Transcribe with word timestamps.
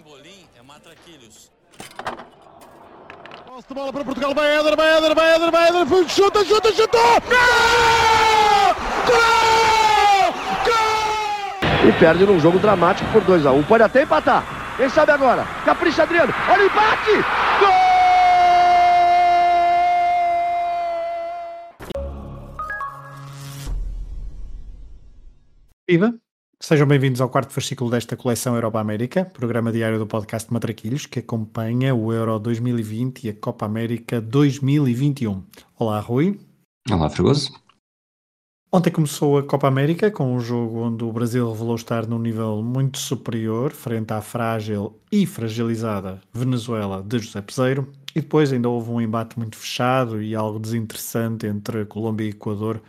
Pimbolim 0.00 0.48
é 0.58 0.62
matraquilhos. 0.62 1.52
Posse 3.46 3.68
de 3.68 3.74
bola 3.74 3.92
para 3.92 4.02
Portugal, 4.02 4.34
vai 4.34 4.56
Éder, 4.56 4.74
vai 4.74 4.96
Éder, 4.96 5.14
vai 5.14 5.34
Éder, 5.34 5.50
vai 5.50 5.68
Éder, 5.68 6.08
chuta, 6.08 6.42
chuta, 6.42 6.72
chutou! 6.72 7.20
Gol! 7.28 8.74
Gol! 9.06 10.32
Gol! 10.64 11.86
E 11.86 11.92
perde 12.00 12.24
num 12.24 12.40
jogo 12.40 12.58
dramático 12.58 13.12
por 13.12 13.22
2x1. 13.24 13.66
Pode 13.66 13.82
até 13.82 14.04
empatar. 14.04 14.42
Quem 14.78 14.88
sabe 14.88 15.12
agora? 15.12 15.44
Capricha 15.66 16.04
Adriano. 16.04 16.32
Olha 16.48 16.62
o 16.62 16.66
empate! 16.66 17.12
Gol! 17.60 17.70
Viva! 25.86 26.19
Sejam 26.70 26.86
bem-vindos 26.86 27.20
ao 27.20 27.28
quarto 27.28 27.52
fascículo 27.52 27.90
desta 27.90 28.16
coleção 28.16 28.54
Europa 28.54 28.78
América, 28.78 29.24
programa 29.24 29.72
diário 29.72 29.98
do 29.98 30.06
podcast 30.06 30.52
Matraquilhos, 30.52 31.04
que 31.04 31.18
acompanha 31.18 31.92
o 31.96 32.12
Euro 32.12 32.38
2020 32.38 33.24
e 33.24 33.30
a 33.30 33.34
Copa 33.34 33.66
América 33.66 34.20
2021. 34.20 35.42
Olá, 35.76 35.98
Rui. 35.98 36.38
Olá, 36.88 37.10
Fregoso. 37.10 37.50
Ontem 38.72 38.92
começou 38.92 39.38
a 39.38 39.42
Copa 39.42 39.66
América 39.66 40.12
com 40.12 40.32
um 40.32 40.38
jogo 40.38 40.82
onde 40.82 41.02
o 41.02 41.12
Brasil 41.12 41.50
revelou 41.50 41.74
estar 41.74 42.06
num 42.06 42.20
nível 42.20 42.62
muito 42.62 42.98
superior 42.98 43.72
frente 43.72 44.12
à 44.12 44.20
frágil 44.20 44.96
e 45.10 45.26
fragilizada 45.26 46.20
Venezuela 46.32 47.02
de 47.02 47.18
José 47.18 47.42
Peseiro, 47.42 47.90
e 48.14 48.20
depois 48.20 48.52
ainda 48.52 48.68
houve 48.68 48.92
um 48.92 49.00
embate 49.00 49.36
muito 49.36 49.56
fechado 49.56 50.22
e 50.22 50.36
algo 50.36 50.60
desinteressante 50.60 51.48
entre 51.48 51.84
Colômbia 51.86 52.26
e 52.26 52.30
Equador, 52.30 52.80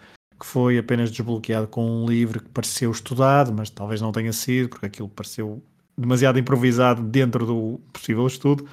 que 0.41 0.45
foi 0.48 0.80
apenas 0.80 1.12
desbloqueado 1.12 1.68
com 1.68 1.86
um 1.86 2.09
livro 2.09 2.41
que 2.41 2.50
pareceu 2.50 2.90
estudado, 2.90 3.54
mas 3.54 3.70
talvez 3.70 4.02
não 4.02 4.12
tenha 4.12 4.34
sido, 4.34 4.70
porque 4.70 4.88
aquilo 4.88 5.08
pareceu 5.08 5.62
demasiado 5.95 6.40
improvisado 6.40 7.04
dentro 7.04 7.45
do 7.45 7.80
possível 7.94 8.26
estudo. 8.26 8.67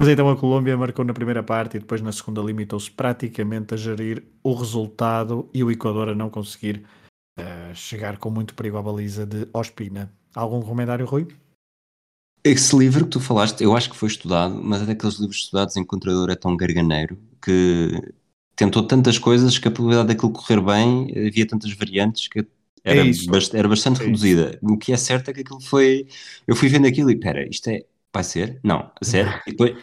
Mas 0.00 0.08
então 0.08 0.28
a 0.28 0.36
Colômbia 0.36 0.76
marcou 0.76 1.04
na 1.04 1.14
primeira 1.14 1.40
parte 1.40 1.76
e 1.76 1.80
depois 1.80 2.00
na 2.00 2.10
segunda 2.10 2.42
limitou-se 2.42 2.90
praticamente 2.90 3.72
a 3.72 3.76
gerir 3.76 4.24
o 4.42 4.52
resultado 4.52 5.48
e 5.54 5.62
o 5.62 5.70
Equador 5.70 6.08
a 6.08 6.14
não 6.14 6.28
conseguir 6.28 6.84
uh, 7.38 7.72
chegar 7.72 8.16
com 8.16 8.28
muito 8.28 8.52
perigo 8.52 8.78
à 8.78 8.82
baliza 8.82 9.24
de 9.24 9.46
Ospina. 9.52 10.12
Algum 10.34 10.60
comentário, 10.60 11.06
Rui? 11.06 11.28
Esse 12.42 12.76
livro 12.76 13.04
que 13.04 13.10
tu 13.10 13.20
falaste, 13.20 13.62
eu 13.62 13.76
acho 13.76 13.90
que 13.90 13.96
foi 13.96 14.08
estudado, 14.08 14.60
mas 14.60 14.82
é 14.82 14.86
daqueles 14.86 15.20
livros 15.20 15.38
estudados 15.38 15.76
em 15.76 15.84
Contrador 15.84 16.30
é 16.30 16.34
tão 16.34 16.56
garganeiro 16.56 17.16
que 17.40 18.12
tentou 18.56 18.86
tantas 18.86 19.18
coisas 19.18 19.58
que 19.58 19.68
a 19.68 19.70
probabilidade 19.70 20.08
daquilo 20.14 20.32
correr 20.32 20.60
bem 20.60 21.10
havia 21.28 21.46
tantas 21.46 21.72
variantes 21.72 22.28
que 22.28 22.46
era, 22.84 23.00
É 23.00 23.04
isso. 23.04 23.30
bast- 23.30 23.54
era 23.56 23.68
bastante 23.68 24.02
É 24.02 24.06
reduzida. 24.06 24.58
O 24.62 24.76
que 24.76 24.92
é 24.92 24.96
certo 24.96 25.30
é 25.30 25.32
que 25.32 25.40
aquilo 25.40 25.60
foi. 25.60 26.06
Eu 26.46 26.56
fui 26.56 26.68
vendo 26.68 26.86
aquilo 26.86 27.10
e 27.10 27.16
pera, 27.16 27.48
isto 27.48 27.68
é. 27.68 27.82
Vai 28.12 28.24
ser? 28.24 28.60
Não, 28.62 28.90
a 29.00 29.04
sério? 29.04 29.32
E 29.46 29.50
depois. 29.52 29.76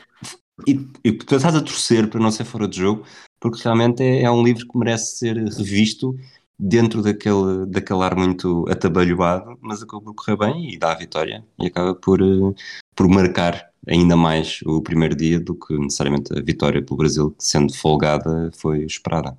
E, 0.68 0.74
e 1.06 1.12
tu 1.14 1.36
estás 1.36 1.56
a 1.56 1.62
torcer 1.62 2.10
para 2.10 2.20
não 2.20 2.32
ser 2.32 2.44
fora 2.44 2.68
de 2.68 2.78
jogo, 2.78 3.06
porque 3.40 3.62
realmente 3.64 4.04
é, 4.04 4.24
é 4.24 4.32
um 4.32 4.44
livro 4.44 4.68
que 4.68 4.78
merece 4.78 5.18
ser 5.18 5.38
revisto 5.38 6.16
dentro 6.60 7.02
daquele, 7.02 7.66
daquele 7.68 8.04
ar 8.04 8.16
muito 8.16 8.66
atabalhoado, 8.70 9.58
mas 9.62 9.82
acabou 9.82 10.14
por 10.14 10.16
correr 10.16 10.38
bem 10.38 10.74
e 10.74 10.78
dá 10.78 10.92
a 10.92 10.96
vitória 10.96 11.46
e 11.58 11.68
acaba 11.68 11.96
por, 11.96 12.22
eh, 12.22 12.54
por 12.94 13.08
marcar 13.08 13.69
ainda 13.90 14.16
mais 14.16 14.62
o 14.66 14.82
primeiro 14.82 15.16
dia 15.16 15.40
do 15.40 15.56
que 15.56 15.78
necessariamente 15.78 16.38
a 16.38 16.42
vitória 16.42 16.84
pelo 16.84 16.98
Brasil, 16.98 17.32
que 17.32 17.44
sendo 17.44 17.74
folgada, 17.76 18.52
foi 18.54 18.84
esperada. 18.84 19.38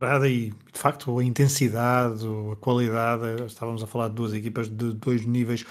Verdade, 0.00 0.26
e 0.28 0.50
de 0.50 0.78
facto 0.78 1.18
a 1.18 1.24
intensidade, 1.24 2.26
a 2.52 2.56
qualidade, 2.56 3.44
estávamos 3.46 3.82
a 3.82 3.86
falar 3.86 4.08
de 4.08 4.14
duas 4.14 4.34
equipas 4.34 4.68
de 4.68 4.92
dois 4.92 5.24
níveis 5.24 5.64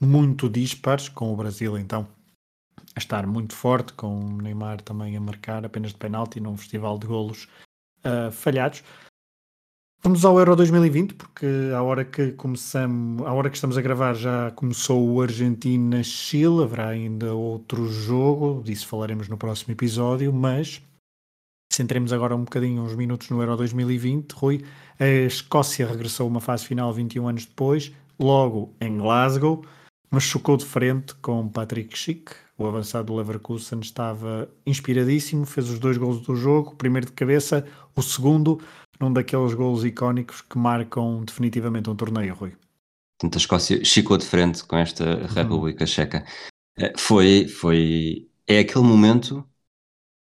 muito 0.00 0.48
dispares, 0.48 1.08
com 1.08 1.32
o 1.32 1.36
Brasil 1.36 1.76
então 1.76 2.06
a 2.94 2.98
estar 2.98 3.26
muito 3.26 3.54
forte, 3.54 3.92
com 3.92 4.18
o 4.18 4.42
Neymar 4.42 4.80
também 4.80 5.16
a 5.16 5.20
marcar 5.20 5.66
apenas 5.66 5.92
de 5.92 5.98
penalti 5.98 6.40
num 6.40 6.56
festival 6.56 6.98
de 6.98 7.06
golos 7.06 7.48
ah, 8.04 8.30
falhados. 8.30 8.82
Vamos 10.02 10.24
ao 10.24 10.38
Euro 10.38 10.54
2020, 10.54 11.14
porque 11.14 11.46
à 11.74 11.82
hora 11.82 12.04
que 12.04 12.32
começamos, 12.32 13.26
à 13.26 13.32
hora 13.32 13.50
que 13.50 13.56
estamos 13.56 13.76
a 13.76 13.82
gravar 13.82 14.14
já 14.14 14.50
começou 14.52 15.08
o 15.08 15.20
Argentina-Chile, 15.20 16.62
haverá 16.62 16.88
ainda 16.88 17.34
outro 17.34 17.88
jogo, 17.88 18.62
disso 18.62 18.86
falaremos 18.86 19.28
no 19.28 19.36
próximo 19.36 19.72
episódio, 19.72 20.32
mas 20.32 20.80
Centremos 21.72 22.12
agora 22.12 22.34
um 22.34 22.44
bocadinho, 22.44 22.82
uns 22.82 22.94
minutos 22.94 23.28
no 23.28 23.42
Euro 23.42 23.56
2020. 23.56 24.32
Rui, 24.32 24.64
a 24.98 25.26
Escócia 25.26 25.86
regressou 25.86 26.24
a 26.24 26.30
uma 26.30 26.40
fase 26.40 26.64
final 26.64 26.92
21 26.92 27.28
anos 27.28 27.44
depois, 27.44 27.92
logo 28.18 28.74
em 28.80 28.96
Glasgow, 28.96 29.62
mas 30.10 30.22
chocou 30.22 30.56
de 30.56 30.64
frente 30.64 31.14
com 31.16 31.48
Patrick 31.48 31.96
Schick. 31.96 32.32
O 32.58 32.66
avançado 32.66 33.06
do 33.08 33.16
Leverkusen 33.16 33.80
estava 33.80 34.48
inspiradíssimo, 34.66 35.44
fez 35.44 35.68
os 35.68 35.78
dois 35.78 35.98
gols 35.98 36.20
do 36.22 36.34
jogo, 36.34 36.70
o 36.70 36.76
primeiro 36.76 37.06
de 37.06 37.12
cabeça, 37.12 37.66
o 37.94 38.02
segundo 38.02 38.60
num 38.98 39.12
daqueles 39.12 39.52
gols 39.52 39.84
icónicos 39.84 40.40
que 40.40 40.56
marcam 40.56 41.22
definitivamente 41.24 41.90
um 41.90 41.94
torneio, 41.94 42.34
Rui. 42.34 42.56
Portanto, 43.18 43.36
a 43.36 43.38
Escócia 43.38 43.84
chicou 43.84 44.16
de 44.16 44.24
frente 44.24 44.64
com 44.64 44.76
esta 44.76 45.26
República 45.26 45.86
Checa. 45.86 46.24
Eh, 46.78 46.92
Foi, 46.96 47.46
foi, 47.46 48.28
é 48.46 48.60
aquele 48.60 48.84
momento 48.84 49.46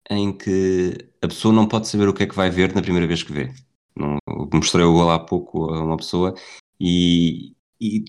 em 0.08 0.36
que 0.36 1.10
a 1.22 1.28
pessoa 1.28 1.54
não 1.54 1.68
pode 1.68 1.88
saber 1.88 2.08
o 2.08 2.14
que 2.14 2.24
é 2.24 2.26
que 2.26 2.34
vai 2.34 2.50
ver 2.50 2.74
na 2.74 2.82
primeira 2.82 3.06
vez 3.06 3.22
que 3.22 3.32
vê. 3.32 3.52
Não, 3.96 4.18
mostrei 4.52 4.84
o 4.84 4.92
gol 4.92 5.10
há 5.10 5.18
pouco 5.18 5.72
a 5.72 5.82
uma 5.82 5.96
pessoa 5.96 6.34
e, 6.78 7.54
e 7.80 8.04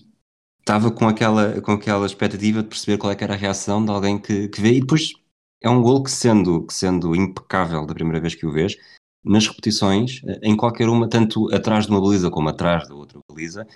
estava 0.62 0.90
com 0.90 1.08
aquela, 1.08 1.60
com 1.60 1.72
aquela 1.72 2.06
expectativa 2.06 2.62
de 2.62 2.68
perceber 2.68 2.96
qual 2.96 3.12
é 3.12 3.16
era 3.20 3.34
a 3.34 3.36
reação 3.36 3.84
de 3.84 3.90
alguém 3.90 4.18
que, 4.18 4.48
que 4.48 4.60
vê 4.60 4.74
e 4.74 4.80
depois 4.80 5.12
é 5.60 5.68
um 5.68 5.82
gol 5.82 6.02
que 6.02 6.10
sendo, 6.10 6.64
que 6.66 6.72
sendo 6.72 7.14
impecável 7.14 7.84
da 7.84 7.94
primeira 7.94 8.20
vez 8.20 8.34
que 8.34 8.46
o 8.46 8.52
vês, 8.52 8.76
nas 9.24 9.46
repetições, 9.46 10.20
eh, 10.24 10.40
em 10.42 10.56
qualquer 10.56 10.88
uma, 10.88 11.08
tanto 11.08 11.52
atrás 11.54 11.86
de 11.86 11.92
uma 11.92 12.00
baliza 12.00 12.30
como 12.30 12.48
atrás 12.48 12.88
da 12.88 12.94
outra 12.94 13.20
baliza, 13.28 13.66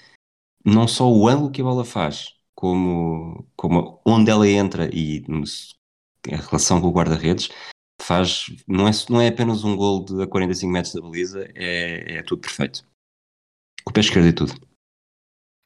não 0.64 0.88
só 0.88 1.08
o 1.10 1.28
ângulo 1.28 1.50
que 1.50 1.60
a 1.60 1.64
bola 1.64 1.84
faz, 1.84 2.34
como, 2.54 3.46
como 3.56 4.00
onde 4.04 4.30
ela 4.30 4.48
entra 4.48 4.90
e 4.92 5.24
a 6.32 6.36
relação 6.36 6.80
com 6.80 6.88
o 6.88 6.92
guarda-redes, 6.92 7.50
faz, 8.00 8.46
não 8.66 8.88
é, 8.88 8.90
não 9.08 9.20
é 9.20 9.28
apenas 9.28 9.62
um 9.64 9.76
gol 9.76 10.04
de 10.04 10.22
a 10.22 10.26
45 10.26 10.72
metros 10.72 10.94
da 10.94 11.00
baliza, 11.00 11.48
é, 11.54 12.18
é 12.18 12.22
tudo 12.22 12.40
perfeito. 12.40 12.84
O 13.86 13.92
pé 13.92 14.00
esquerdo 14.00 14.26
e 14.26 14.32
tudo. 14.32 14.54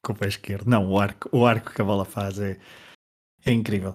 Com 0.03 0.13
o 0.13 0.17
pé 0.17 0.29
esquerdo. 0.29 0.69
Não, 0.69 0.91
o 0.91 0.99
arco, 0.99 1.29
o 1.33 1.47
arco 1.47 1.73
que 1.73 1.83
a 1.83 1.85
bola 1.85 2.05
faz 2.05 2.39
é, 2.39 2.59
é 3.45 3.53
incrível. 3.53 3.95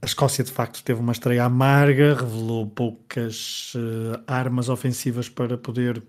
A 0.00 0.06
Escócia, 0.06 0.42
de 0.42 0.50
facto, 0.50 0.82
teve 0.82 1.00
uma 1.00 1.12
estreia 1.12 1.44
amarga, 1.44 2.14
revelou 2.14 2.68
poucas 2.68 3.72
eh, 3.76 4.20
armas 4.26 4.68
ofensivas 4.68 5.28
para 5.28 5.56
poder 5.56 6.02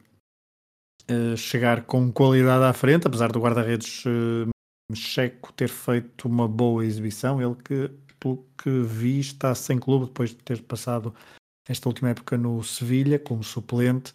eh, 1.07 1.35
chegar 1.35 1.83
com 1.83 2.11
qualidade 2.11 2.63
à 2.63 2.73
frente, 2.73 3.05
apesar 3.05 3.31
do 3.31 3.39
guarda-redes 3.39 4.03
eh, 4.07 4.49
checo 4.95 5.53
ter 5.53 5.69
feito 5.69 6.27
uma 6.27 6.47
boa 6.47 6.83
exibição. 6.83 7.41
Ele 7.41 7.55
que, 7.55 7.89
pelo 8.19 8.47
que 8.57 8.81
vi, 8.81 9.19
está 9.19 9.53
sem 9.53 9.77
clube 9.77 10.07
depois 10.07 10.31
de 10.31 10.37
ter 10.37 10.63
passado 10.63 11.13
esta 11.67 11.87
última 11.87 12.09
época 12.09 12.37
no 12.37 12.63
Sevilha 12.63 13.19
como 13.19 13.43
suplente. 13.43 14.13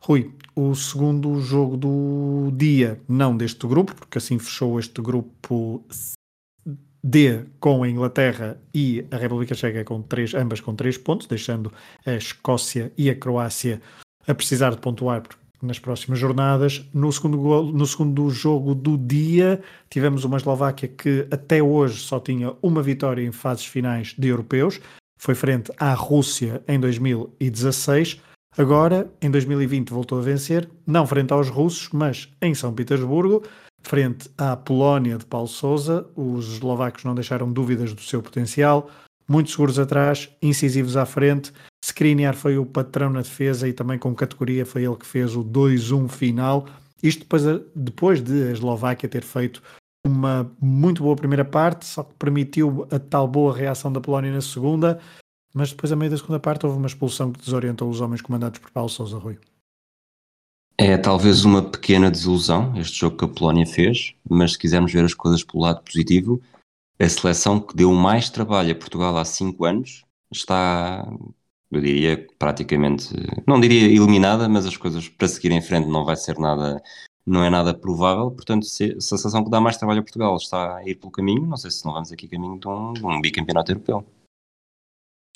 Rui, 0.00 0.32
o 0.54 0.74
segundo 0.74 1.40
jogo 1.40 1.76
do 1.76 2.50
dia, 2.56 3.00
não 3.08 3.36
deste 3.36 3.66
grupo, 3.66 3.94
porque 3.94 4.18
assim 4.18 4.38
fechou 4.38 4.78
este 4.78 5.02
grupo 5.02 5.84
D 7.02 7.44
com 7.60 7.82
a 7.82 7.88
Inglaterra 7.88 8.60
e 8.74 9.04
a 9.10 9.16
República 9.16 9.54
Checa 9.54 9.84
com 9.84 10.02
três, 10.02 10.34
ambas 10.34 10.60
com 10.60 10.74
três 10.74 10.98
pontos, 10.98 11.26
deixando 11.26 11.72
a 12.04 12.12
Escócia 12.12 12.92
e 12.96 13.08
a 13.08 13.14
Croácia 13.14 13.80
a 14.26 14.34
precisar 14.34 14.70
de 14.70 14.78
pontuar 14.78 15.22
nas 15.62 15.78
próximas 15.78 16.18
jornadas. 16.18 16.84
No 16.92 17.12
segundo, 17.12 17.72
no 17.72 17.86
segundo 17.86 18.28
jogo 18.30 18.74
do 18.74 18.98
dia, 18.98 19.60
tivemos 19.88 20.24
uma 20.24 20.36
Eslováquia 20.36 20.88
que 20.88 21.26
até 21.30 21.62
hoje 21.62 22.00
só 22.00 22.18
tinha 22.18 22.54
uma 22.62 22.82
vitória 22.82 23.22
em 23.22 23.32
fases 23.32 23.66
finais 23.66 24.14
de 24.18 24.28
europeus, 24.28 24.80
foi 25.18 25.34
frente 25.34 25.72
à 25.78 25.94
Rússia 25.94 26.62
em 26.68 26.78
2016. 26.78 28.20
Agora, 28.58 29.12
em 29.20 29.30
2020, 29.30 29.90
voltou 29.90 30.18
a 30.18 30.22
vencer, 30.22 30.66
não 30.86 31.06
frente 31.06 31.30
aos 31.30 31.50
russos, 31.50 31.90
mas 31.92 32.32
em 32.40 32.54
São 32.54 32.72
Petersburgo, 32.72 33.42
frente 33.82 34.30
à 34.38 34.56
Polónia 34.56 35.18
de 35.18 35.26
Paulo 35.26 35.46
Sousa. 35.46 36.06
Os 36.16 36.54
eslovacos 36.54 37.04
não 37.04 37.14
deixaram 37.14 37.52
dúvidas 37.52 37.92
do 37.92 38.00
seu 38.00 38.22
potencial, 38.22 38.90
muito 39.28 39.50
seguros 39.50 39.78
atrás, 39.78 40.30
incisivos 40.40 40.96
à 40.96 41.04
frente. 41.04 41.52
Skriniar 41.84 42.34
foi 42.34 42.56
o 42.56 42.64
patrão 42.64 43.10
na 43.10 43.20
defesa 43.20 43.68
e 43.68 43.74
também 43.74 43.98
com 43.98 44.14
categoria 44.14 44.64
foi 44.64 44.84
ele 44.84 44.96
que 44.96 45.06
fez 45.06 45.36
o 45.36 45.44
2-1 45.44 46.08
final. 46.08 46.66
Isto 47.02 47.20
depois, 47.20 47.42
depois 47.74 48.22
de 48.22 48.44
a 48.44 48.52
Eslováquia 48.52 49.06
ter 49.06 49.22
feito 49.22 49.62
uma 50.06 50.50
muito 50.58 51.02
boa 51.02 51.14
primeira 51.14 51.44
parte, 51.44 51.84
só 51.84 52.02
que 52.04 52.14
permitiu 52.14 52.86
a 52.90 52.98
tal 52.98 53.28
boa 53.28 53.54
reação 53.54 53.92
da 53.92 54.00
Polónia 54.00 54.32
na 54.32 54.40
segunda, 54.40 54.98
mas 55.56 55.70
depois, 55.70 55.90
a 55.90 55.96
meio 55.96 56.10
da 56.10 56.18
segunda 56.18 56.38
parte, 56.38 56.66
houve 56.66 56.76
uma 56.76 56.86
expulsão 56.86 57.32
que 57.32 57.40
desorientou 57.40 57.88
os 57.88 58.02
homens 58.02 58.20
comandados 58.20 58.58
por 58.58 58.70
Paulo 58.70 58.90
Sousa 58.90 59.16
Rui. 59.16 59.38
É 60.76 60.98
talvez 60.98 61.46
uma 61.46 61.62
pequena 61.62 62.10
desilusão 62.10 62.76
este 62.76 62.98
jogo 62.98 63.16
que 63.16 63.24
a 63.24 63.28
Polónia 63.28 63.66
fez, 63.66 64.14
mas 64.28 64.52
se 64.52 64.58
quisermos 64.58 64.92
ver 64.92 65.02
as 65.02 65.14
coisas 65.14 65.42
pelo 65.42 65.62
lado 65.62 65.82
positivo, 65.82 66.42
a 67.00 67.08
seleção 67.08 67.58
que 67.58 67.74
deu 67.74 67.90
mais 67.94 68.28
trabalho 68.28 68.70
a 68.70 68.74
Portugal 68.74 69.16
há 69.16 69.24
5 69.24 69.64
anos 69.64 70.04
está, 70.30 71.10
eu 71.70 71.80
diria, 71.80 72.26
praticamente, 72.38 73.14
não 73.46 73.58
diria 73.58 73.88
eliminada, 73.88 74.50
mas 74.50 74.66
as 74.66 74.76
coisas 74.76 75.08
para 75.08 75.26
seguir 75.26 75.52
em 75.52 75.62
frente 75.62 75.88
não 75.88 76.04
vai 76.04 76.16
ser 76.16 76.38
nada, 76.38 76.82
não 77.24 77.42
é 77.42 77.48
nada 77.48 77.72
provável. 77.72 78.30
Portanto, 78.30 78.66
se, 78.66 78.94
a 78.94 79.00
seleção 79.00 79.42
que 79.42 79.48
dá 79.48 79.58
mais 79.58 79.78
trabalho 79.78 80.00
a 80.00 80.02
Portugal 80.02 80.36
está 80.36 80.76
a 80.76 80.86
ir 80.86 80.96
pelo 80.96 81.10
caminho, 81.10 81.46
não 81.46 81.56
sei 81.56 81.70
se 81.70 81.82
não 81.86 81.94
vamos 81.94 82.12
aqui 82.12 82.28
caminho 82.28 82.58
de 82.58 82.68
um, 82.68 82.92
de 82.92 83.06
um 83.06 83.22
bicampeonato 83.22 83.72
europeu. 83.72 84.06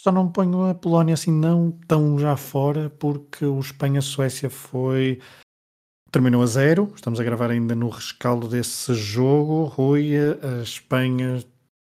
Só 0.02 0.10
não 0.10 0.32
ponho 0.32 0.64
a 0.64 0.74
Polónia 0.74 1.12
assim 1.12 1.30
não 1.30 1.70
tão 1.86 2.18
já 2.18 2.34
fora, 2.34 2.88
porque 2.88 3.44
o 3.44 3.60
Espanha-Suécia 3.60 4.48
foi. 4.48 5.20
terminou 6.10 6.42
a 6.42 6.46
zero. 6.46 6.90
Estamos 6.94 7.20
a 7.20 7.24
gravar 7.24 7.50
ainda 7.50 7.74
no 7.74 7.90
rescaldo 7.90 8.48
desse 8.48 8.94
jogo. 8.94 9.64
Rui, 9.64 10.12
a 10.16 10.62
Espanha 10.62 11.44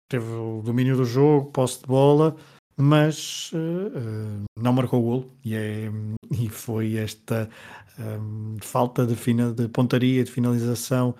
teve 0.08 0.26
o 0.26 0.60
domínio 0.60 0.96
do 0.96 1.04
jogo, 1.04 1.52
posse 1.52 1.82
de 1.82 1.86
bola, 1.86 2.34
mas 2.76 3.52
uh, 3.52 4.42
não 4.58 4.72
marcou 4.72 4.98
o 4.98 5.04
golo. 5.04 5.32
E, 5.44 5.54
é, 5.54 5.88
e 6.32 6.48
foi 6.48 6.96
esta 6.96 7.48
um, 7.96 8.56
falta 8.60 9.06
de, 9.06 9.14
fina, 9.14 9.52
de 9.52 9.68
pontaria, 9.68 10.24
de 10.24 10.32
finalização 10.32 11.14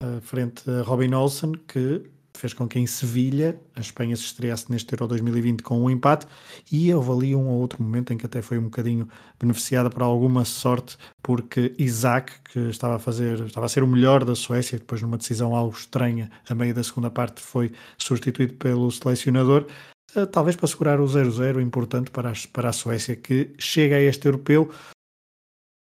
uh, 0.00 0.20
frente 0.20 0.70
a 0.70 0.82
Robin 0.82 1.12
Olsen 1.12 1.54
que 1.66 2.08
fez 2.36 2.52
com 2.52 2.68
que 2.68 2.78
em 2.78 2.86
Sevilha 2.86 3.58
a 3.74 3.80
Espanha 3.80 4.16
se 4.16 4.24
estreasse 4.24 4.70
neste 4.70 4.92
Euro 4.94 5.06
2020 5.08 5.62
com 5.62 5.82
um 5.82 5.90
empate 5.90 6.26
e 6.70 6.92
houve 6.92 7.10
ali 7.10 7.34
um 7.34 7.48
ou 7.48 7.60
outro 7.60 7.82
momento 7.82 8.12
em 8.12 8.16
que 8.16 8.26
até 8.26 8.42
foi 8.42 8.58
um 8.58 8.64
bocadinho 8.64 9.08
beneficiada 9.38 9.90
por 9.90 10.02
alguma 10.02 10.44
sorte 10.44 10.96
porque 11.22 11.74
Isaac, 11.78 12.32
que 12.52 12.60
estava 12.70 12.96
a 12.96 12.98
fazer, 12.98 13.40
estava 13.40 13.66
a 13.66 13.68
ser 13.68 13.82
o 13.82 13.86
melhor 13.86 14.24
da 14.24 14.34
Suécia, 14.34 14.78
depois 14.78 15.02
numa 15.02 15.18
decisão 15.18 15.54
algo 15.54 15.76
estranha 15.76 16.30
a 16.48 16.54
meio 16.54 16.74
da 16.74 16.82
segunda 16.82 17.10
parte 17.10 17.40
foi 17.40 17.72
substituído 17.98 18.54
pelo 18.54 18.90
selecionador, 18.90 19.66
eh, 20.14 20.26
talvez 20.26 20.56
para 20.56 20.68
segurar 20.68 21.00
o 21.00 21.06
0-0 21.06 21.60
importante 21.60 22.10
para 22.10 22.30
a, 22.30 22.34
para 22.52 22.68
a 22.70 22.72
Suécia 22.72 23.16
que 23.16 23.50
chega 23.58 23.96
a 23.96 24.00
este 24.00 24.26
europeu 24.26 24.70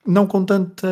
não 0.06 0.25
com 0.25 0.44
tanta 0.44 0.88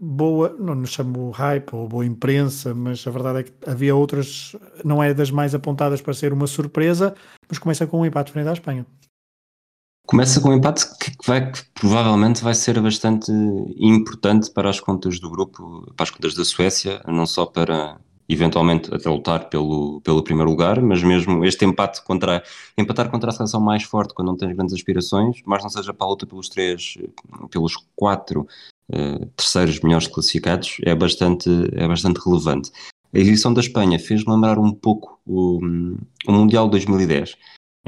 boa, 0.00 0.54
não 0.58 0.74
nos 0.74 0.90
chamo 0.90 1.30
hype 1.30 1.74
ou 1.74 1.88
boa 1.88 2.06
imprensa, 2.06 2.74
mas 2.74 3.06
a 3.06 3.10
verdade 3.10 3.38
é 3.40 3.42
que 3.42 3.52
havia 3.66 3.94
outras, 3.94 4.56
não 4.84 5.02
é 5.02 5.12
das 5.12 5.30
mais 5.30 5.54
apontadas 5.54 6.00
para 6.00 6.14
ser 6.14 6.32
uma 6.32 6.46
surpresa, 6.46 7.14
mas 7.48 7.58
começa 7.58 7.86
com 7.86 8.00
um 8.00 8.06
empate 8.06 8.32
frente 8.32 8.48
à 8.48 8.52
Espanha. 8.52 8.86
Começa 10.06 10.40
com 10.40 10.50
um 10.50 10.54
empate 10.54 10.86
que, 10.98 11.12
vai, 11.26 11.50
que 11.50 11.62
provavelmente 11.72 12.42
vai 12.42 12.54
ser 12.54 12.78
bastante 12.80 13.32
importante 13.78 14.50
para 14.50 14.68
as 14.68 14.78
contas 14.78 15.18
do 15.18 15.30
grupo, 15.30 15.90
para 15.96 16.04
as 16.04 16.10
contas 16.10 16.34
da 16.34 16.44
Suécia, 16.44 17.02
não 17.06 17.24
só 17.24 17.46
para, 17.46 17.98
eventualmente 18.28 18.92
até 18.94 19.08
lutar 19.08 19.48
pelo, 19.48 20.00
pelo 20.00 20.22
primeiro 20.22 20.50
lugar, 20.50 20.80
mas 20.80 21.02
mesmo 21.02 21.44
este 21.44 21.64
empate 21.64 22.02
contra 22.02 22.42
empatar 22.76 23.10
contra 23.10 23.30
a 23.30 23.32
seleção 23.32 23.60
mais 23.60 23.82
forte 23.82 24.14
quando 24.14 24.28
não 24.28 24.36
tens 24.36 24.54
grandes 24.54 24.74
aspirações, 24.74 25.42
mas 25.44 25.62
não 25.62 25.70
seja 25.70 25.92
para 25.92 26.06
a 26.06 26.10
luta 26.10 26.26
pelos 26.26 26.48
três, 26.48 26.96
pelos 27.50 27.76
quatro 27.94 28.46
uh, 28.90 29.26
terceiros 29.36 29.80
melhores 29.80 30.06
classificados, 30.06 30.76
é 30.82 30.94
bastante, 30.94 31.50
é 31.74 31.86
bastante 31.86 32.20
relevante. 32.24 32.70
A 33.12 33.18
edição 33.18 33.52
da 33.54 33.60
Espanha 33.60 33.98
fez 33.98 34.24
lembrar 34.24 34.58
um 34.58 34.72
pouco 34.72 35.20
o, 35.26 35.60
o 36.26 36.32
Mundial 36.32 36.64
de 36.64 36.72
2010, 36.72 37.36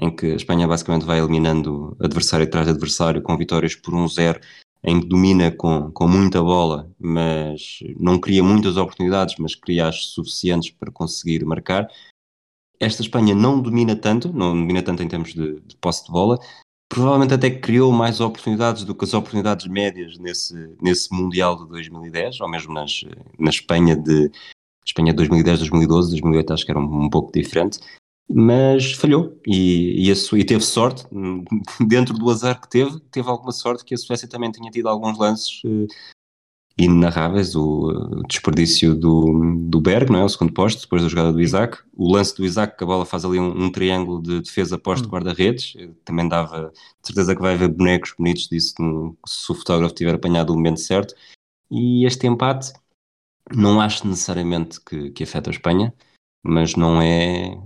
em 0.00 0.14
que 0.14 0.26
a 0.26 0.36
Espanha 0.36 0.68
basicamente 0.68 1.04
vai 1.04 1.18
eliminando 1.18 1.96
adversário 1.98 2.46
atrás 2.46 2.66
de 2.66 2.72
adversário 2.72 3.22
com 3.22 3.36
vitórias 3.36 3.74
por 3.74 3.92
1-0 3.94 4.40
em 4.86 5.00
que 5.00 5.08
domina 5.08 5.50
com, 5.50 5.90
com 5.90 6.06
muita 6.06 6.40
bola, 6.40 6.88
mas 6.96 7.80
não 7.98 8.20
cria 8.20 8.42
muitas 8.42 8.76
oportunidades, 8.76 9.34
mas 9.36 9.56
cria 9.56 9.88
as 9.88 10.06
suficientes 10.06 10.70
para 10.70 10.92
conseguir 10.92 11.44
marcar. 11.44 11.88
Esta 12.78 13.02
Espanha 13.02 13.34
não 13.34 13.60
domina 13.60 13.96
tanto, 13.96 14.32
não 14.32 14.54
domina 14.54 14.80
tanto 14.82 15.02
em 15.02 15.08
termos 15.08 15.34
de, 15.34 15.60
de 15.60 15.76
posse 15.78 16.04
de 16.04 16.12
bola, 16.12 16.38
provavelmente 16.88 17.34
até 17.34 17.50
criou 17.50 17.90
mais 17.90 18.20
oportunidades 18.20 18.84
do 18.84 18.94
que 18.94 19.04
as 19.04 19.12
oportunidades 19.12 19.66
médias 19.66 20.18
nesse, 20.18 20.54
nesse 20.80 21.12
Mundial 21.12 21.56
de 21.56 21.68
2010, 21.68 22.40
ou 22.40 22.48
mesmo 22.48 22.72
nas, 22.72 23.00
na 23.36 23.50
Espanha 23.50 23.96
de 23.96 24.30
Espanha 24.86 25.10
de 25.12 25.16
2010, 25.16 25.58
2012, 25.58 26.10
2008 26.10 26.52
acho 26.52 26.64
que 26.64 26.70
era 26.70 26.78
um, 26.78 27.06
um 27.06 27.10
pouco 27.10 27.32
diferente, 27.32 27.80
mas 28.28 28.92
falhou. 28.92 29.40
E, 29.46 30.08
e, 30.08 30.12
e, 30.12 30.44
teve 30.44 30.64
sorte 30.64 31.06
dentro 31.86 32.14
do 32.14 32.30
azar 32.30 32.60
que 32.60 32.68
teve, 32.68 32.98
teve 33.10 33.28
alguma 33.28 33.52
sorte 33.52 33.84
que 33.84 33.94
a 33.94 33.98
Suécia 33.98 34.28
também 34.28 34.50
tinha 34.50 34.70
tido 34.70 34.88
alguns 34.88 35.18
lances 35.18 35.62
uh, 35.64 35.86
inenarráveis, 36.78 37.54
o, 37.54 37.88
o, 37.88 38.22
desperdício 38.28 38.94
do, 38.94 39.56
do 39.68 39.80
Berg, 39.80 40.10
não 40.10 40.20
é? 40.20 40.24
o 40.24 40.28
segundo 40.28 40.52
posto, 40.52 40.82
depois 40.82 41.02
da 41.02 41.08
jogada 41.08 41.32
do 41.32 41.40
Isaac, 41.40 41.78
o 41.94 42.12
lance 42.12 42.36
do 42.36 42.44
Isaac 42.44 42.76
que 42.76 42.84
a 42.84 42.86
bola 42.86 43.06
faz 43.06 43.24
ali 43.24 43.38
um, 43.38 43.64
um 43.64 43.70
triângulo 43.70 44.20
de 44.20 44.42
defesa 44.42 44.76
posto 44.76 45.06
hum. 45.06 45.10
guarda-redes, 45.10 45.74
eh, 45.78 45.88
também 46.04 46.28
dava 46.28 46.72
certeza 47.02 47.34
que 47.34 47.40
vai 47.40 47.54
haver 47.54 47.68
bonecos 47.68 48.12
bonitos 48.18 48.48
disso 48.48 48.74
no, 48.78 49.16
se 49.26 49.50
o 49.50 49.54
fotógrafo 49.54 49.94
tiver 49.94 50.14
apanhado 50.14 50.50
o 50.50 50.56
momento 50.56 50.80
certo, 50.80 51.14
e 51.70 52.04
este 52.04 52.26
empate 52.26 52.72
não 53.54 53.80
acho 53.80 54.06
necessariamente 54.06 54.80
que, 54.80 55.10
que 55.12 55.22
afeta 55.22 55.50
a 55.50 55.52
Espanha, 55.52 55.94
mas 56.42 56.74
não 56.76 57.00
é 57.00 57.56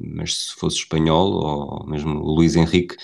mas 0.00 0.36
se 0.36 0.54
fosse 0.54 0.78
espanhol 0.78 1.32
ou 1.32 1.86
mesmo 1.86 2.20
o 2.20 2.34
Luís 2.34 2.56
Henrique 2.56 2.96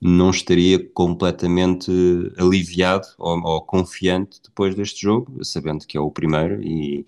não 0.00 0.30
estaria 0.30 0.84
completamente 0.90 1.90
aliviado 2.36 3.06
ou, 3.18 3.40
ou, 3.44 3.62
confiante 3.62 4.40
depois 4.42 4.74
deste 4.74 5.00
jogo, 5.02 5.44
sabendo 5.44 5.86
que 5.86 5.96
é 5.96 6.00
o 6.00 6.10
primeiro 6.10 6.60
e 6.60 7.06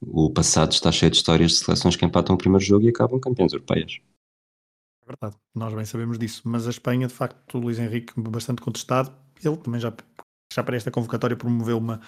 o 0.00 0.28
passado 0.28 0.72
está 0.72 0.90
cheio 0.90 1.10
de 1.10 1.18
histórias 1.18 1.52
de 1.52 1.58
seleções 1.58 1.94
que 1.94 2.04
empatam 2.04 2.34
o 2.34 2.38
primeiro 2.38 2.64
jogo 2.64 2.84
e 2.84 2.88
acabam 2.88 3.20
campeões 3.20 3.52
europeias. 3.52 4.00
É 5.02 5.06
verdade, 5.06 5.36
nós 5.54 5.72
bem 5.72 5.84
sabemos 5.84 6.18
disso, 6.18 6.42
mas 6.44 6.66
a 6.66 6.70
Espanha, 6.70 7.06
de 7.06 7.14
facto, 7.14 7.58
o 7.58 7.60
Luís 7.60 7.78
Henrique 7.78 8.12
bastante 8.16 8.60
contestado, 8.60 9.14
ele 9.44 9.56
também 9.56 9.80
já, 9.80 9.92
já 10.52 10.64
para 10.64 10.76
esta 10.76 10.90
convocatória 10.90 11.36
promoveu 11.36 11.78
uma, 11.78 12.00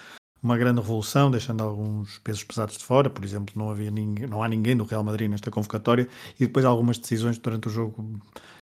uma 0.45 0.57
grande 0.59 0.79
revolução, 0.79 1.31
deixando 1.31 1.63
alguns 1.63 2.19
pesos 2.19 2.43
pesados 2.43 2.77
de 2.77 2.85
fora, 2.85 3.09
por 3.09 3.25
exemplo, 3.25 3.51
não, 3.57 3.71
havia 3.71 3.89
ninguém, 3.89 4.27
não 4.27 4.43
há 4.43 4.47
ninguém 4.47 4.77
do 4.77 4.83
Real 4.83 5.03
Madrid 5.03 5.29
nesta 5.29 5.49
convocatória, 5.49 6.07
e 6.39 6.45
depois 6.45 6.63
algumas 6.63 6.99
decisões 6.99 7.39
durante 7.39 7.67
o 7.67 7.71
jogo 7.71 8.21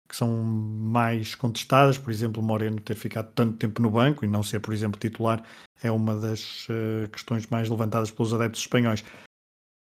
que 0.07 0.16
são 0.16 0.30
mais 0.31 1.36
contestadas, 1.36 1.98
por 1.98 2.12
exemplo, 2.12 2.42
Moreno 2.42 2.80
ter 2.80 2.95
ficado 2.95 3.30
tanto 3.36 3.57
tempo 3.57 3.81
no 3.81 3.89
banco 3.89 4.24
e 4.24 4.27
não 4.27 4.42
ser, 4.42 4.62
por 4.62 4.74
exemplo, 4.74 4.98
titular, 4.98 5.44
é 5.83 5.92
uma 5.92 6.16
das 6.16 6.66
uh, 6.69 7.10
questões 7.12 7.45
mais 7.48 7.68
levantadas 7.68 8.10
pelos 8.10 8.33
adeptos 8.33 8.62
espanhóis. 8.62 9.04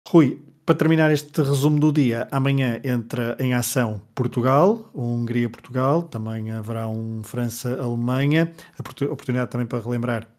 Rui, 0.08 0.42
para 0.66 0.76
terminar 0.76 1.12
este 1.12 1.42
resumo 1.44 1.80
do 1.80 1.92
dia, 1.92 2.28
amanhã 2.32 2.82
entra 2.84 3.38
em 3.40 3.54
ação 3.54 4.02
Portugal, 4.16 4.90
Hungria-Portugal, 4.96 6.04
também 6.04 6.52
haverá 6.52 6.88
um 6.88 7.22
França-Alemanha, 7.24 8.52
oportunidade 9.12 9.52
também 9.52 9.68
para 9.68 9.84
relembrar 9.84 10.37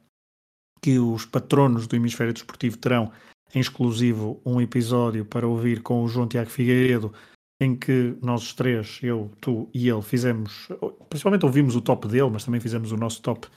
que 0.80 0.98
os 0.98 1.24
patronos 1.24 1.86
do 1.86 1.96
Hemisfério 1.96 2.32
Desportivo 2.32 2.76
terão 2.76 3.10
em 3.54 3.60
exclusivo 3.60 4.40
um 4.44 4.60
episódio 4.60 5.24
para 5.24 5.46
ouvir 5.46 5.82
com 5.82 6.02
o 6.02 6.08
João 6.08 6.26
Tiago 6.26 6.50
Figueiredo, 6.50 7.12
em 7.60 7.74
que 7.74 8.16
nós 8.22 8.42
os 8.42 8.54
três, 8.54 9.00
eu, 9.02 9.30
tu 9.40 9.68
e 9.74 9.88
ele, 9.88 10.02
fizemos, 10.02 10.68
principalmente 11.08 11.44
ouvimos 11.44 11.74
o 11.74 11.80
top 11.80 12.06
dele, 12.06 12.30
mas 12.30 12.44
também 12.44 12.60
fizemos 12.60 12.92
o 12.92 12.96
nosso 12.96 13.20
top, 13.20 13.48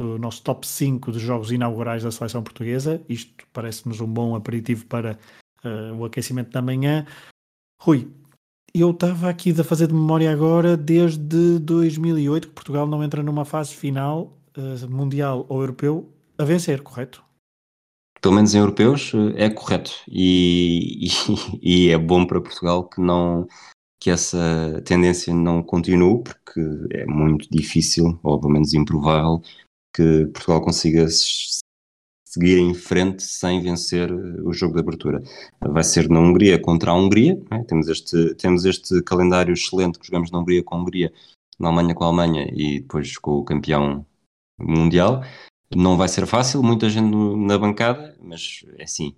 o 0.00 0.18
nosso 0.18 0.42
top 0.42 0.66
5 0.66 1.12
de 1.12 1.18
jogos 1.18 1.52
inaugurais 1.52 2.02
da 2.02 2.10
seleção 2.10 2.42
portuguesa. 2.42 3.02
Isto 3.08 3.46
parece-nos 3.52 4.00
um 4.00 4.06
bom 4.06 4.34
aperitivo 4.34 4.86
para 4.86 5.18
uh, 5.64 5.94
o 5.94 6.04
aquecimento 6.04 6.50
da 6.50 6.62
manhã. 6.62 7.06
Rui, 7.82 8.08
eu 8.72 8.92
estava 8.92 9.28
aqui 9.28 9.50
a 9.58 9.64
fazer 9.64 9.88
de 9.88 9.94
memória 9.94 10.32
agora, 10.32 10.76
desde 10.76 11.58
2008, 11.58 12.48
que 12.48 12.54
Portugal 12.54 12.86
não 12.86 13.04
entra 13.04 13.22
numa 13.22 13.44
fase 13.44 13.74
final, 13.74 14.38
uh, 14.56 14.90
mundial 14.90 15.44
ou 15.50 15.60
europeu, 15.60 16.10
a 16.40 16.44
vencer, 16.44 16.82
correto? 16.82 17.24
Pelo 18.20 18.34
menos 18.34 18.54
em 18.54 18.58
europeus 18.58 19.12
é 19.36 19.48
correto 19.48 19.92
e, 20.08 21.08
e, 21.62 21.86
e 21.88 21.90
é 21.90 21.98
bom 21.98 22.26
para 22.26 22.40
Portugal 22.40 22.88
que 22.88 23.00
não 23.00 23.46
que 24.02 24.08
essa 24.08 24.80
tendência 24.86 25.34
não 25.34 25.62
continue, 25.62 26.22
porque 26.22 26.60
é 26.90 27.04
muito 27.04 27.46
difícil, 27.50 28.18
ou 28.22 28.40
pelo 28.40 28.54
menos 28.54 28.72
improvável, 28.72 29.42
que 29.94 30.24
Portugal 30.32 30.62
consiga 30.62 31.06
seguir 32.26 32.58
em 32.58 32.72
frente 32.72 33.22
sem 33.22 33.60
vencer 33.60 34.10
o 34.10 34.54
jogo 34.54 34.72
de 34.72 34.80
abertura. 34.80 35.22
Vai 35.60 35.84
ser 35.84 36.08
na 36.08 36.18
Hungria 36.18 36.58
contra 36.58 36.92
a 36.92 36.94
Hungria, 36.94 37.38
é? 37.50 37.62
temos, 37.64 37.88
este, 37.88 38.34
temos 38.36 38.64
este 38.64 39.02
calendário 39.02 39.52
excelente 39.52 39.98
que 39.98 40.06
jogamos 40.06 40.30
na 40.30 40.38
Hungria 40.38 40.64
com 40.64 40.76
a 40.76 40.78
Hungria, 40.78 41.12
na 41.58 41.68
Alemanha 41.68 41.94
com 41.94 42.04
a 42.04 42.06
Alemanha 42.06 42.48
e 42.54 42.80
depois 42.80 43.18
com 43.18 43.32
o 43.32 43.44
campeão 43.44 44.06
mundial. 44.58 45.22
Não 45.74 45.96
vai 45.96 46.08
ser 46.08 46.26
fácil, 46.26 46.62
muita 46.62 46.90
gente 46.90 47.14
na 47.14 47.56
bancada, 47.56 48.16
mas 48.20 48.64
é 48.76 48.82
assim, 48.82 49.14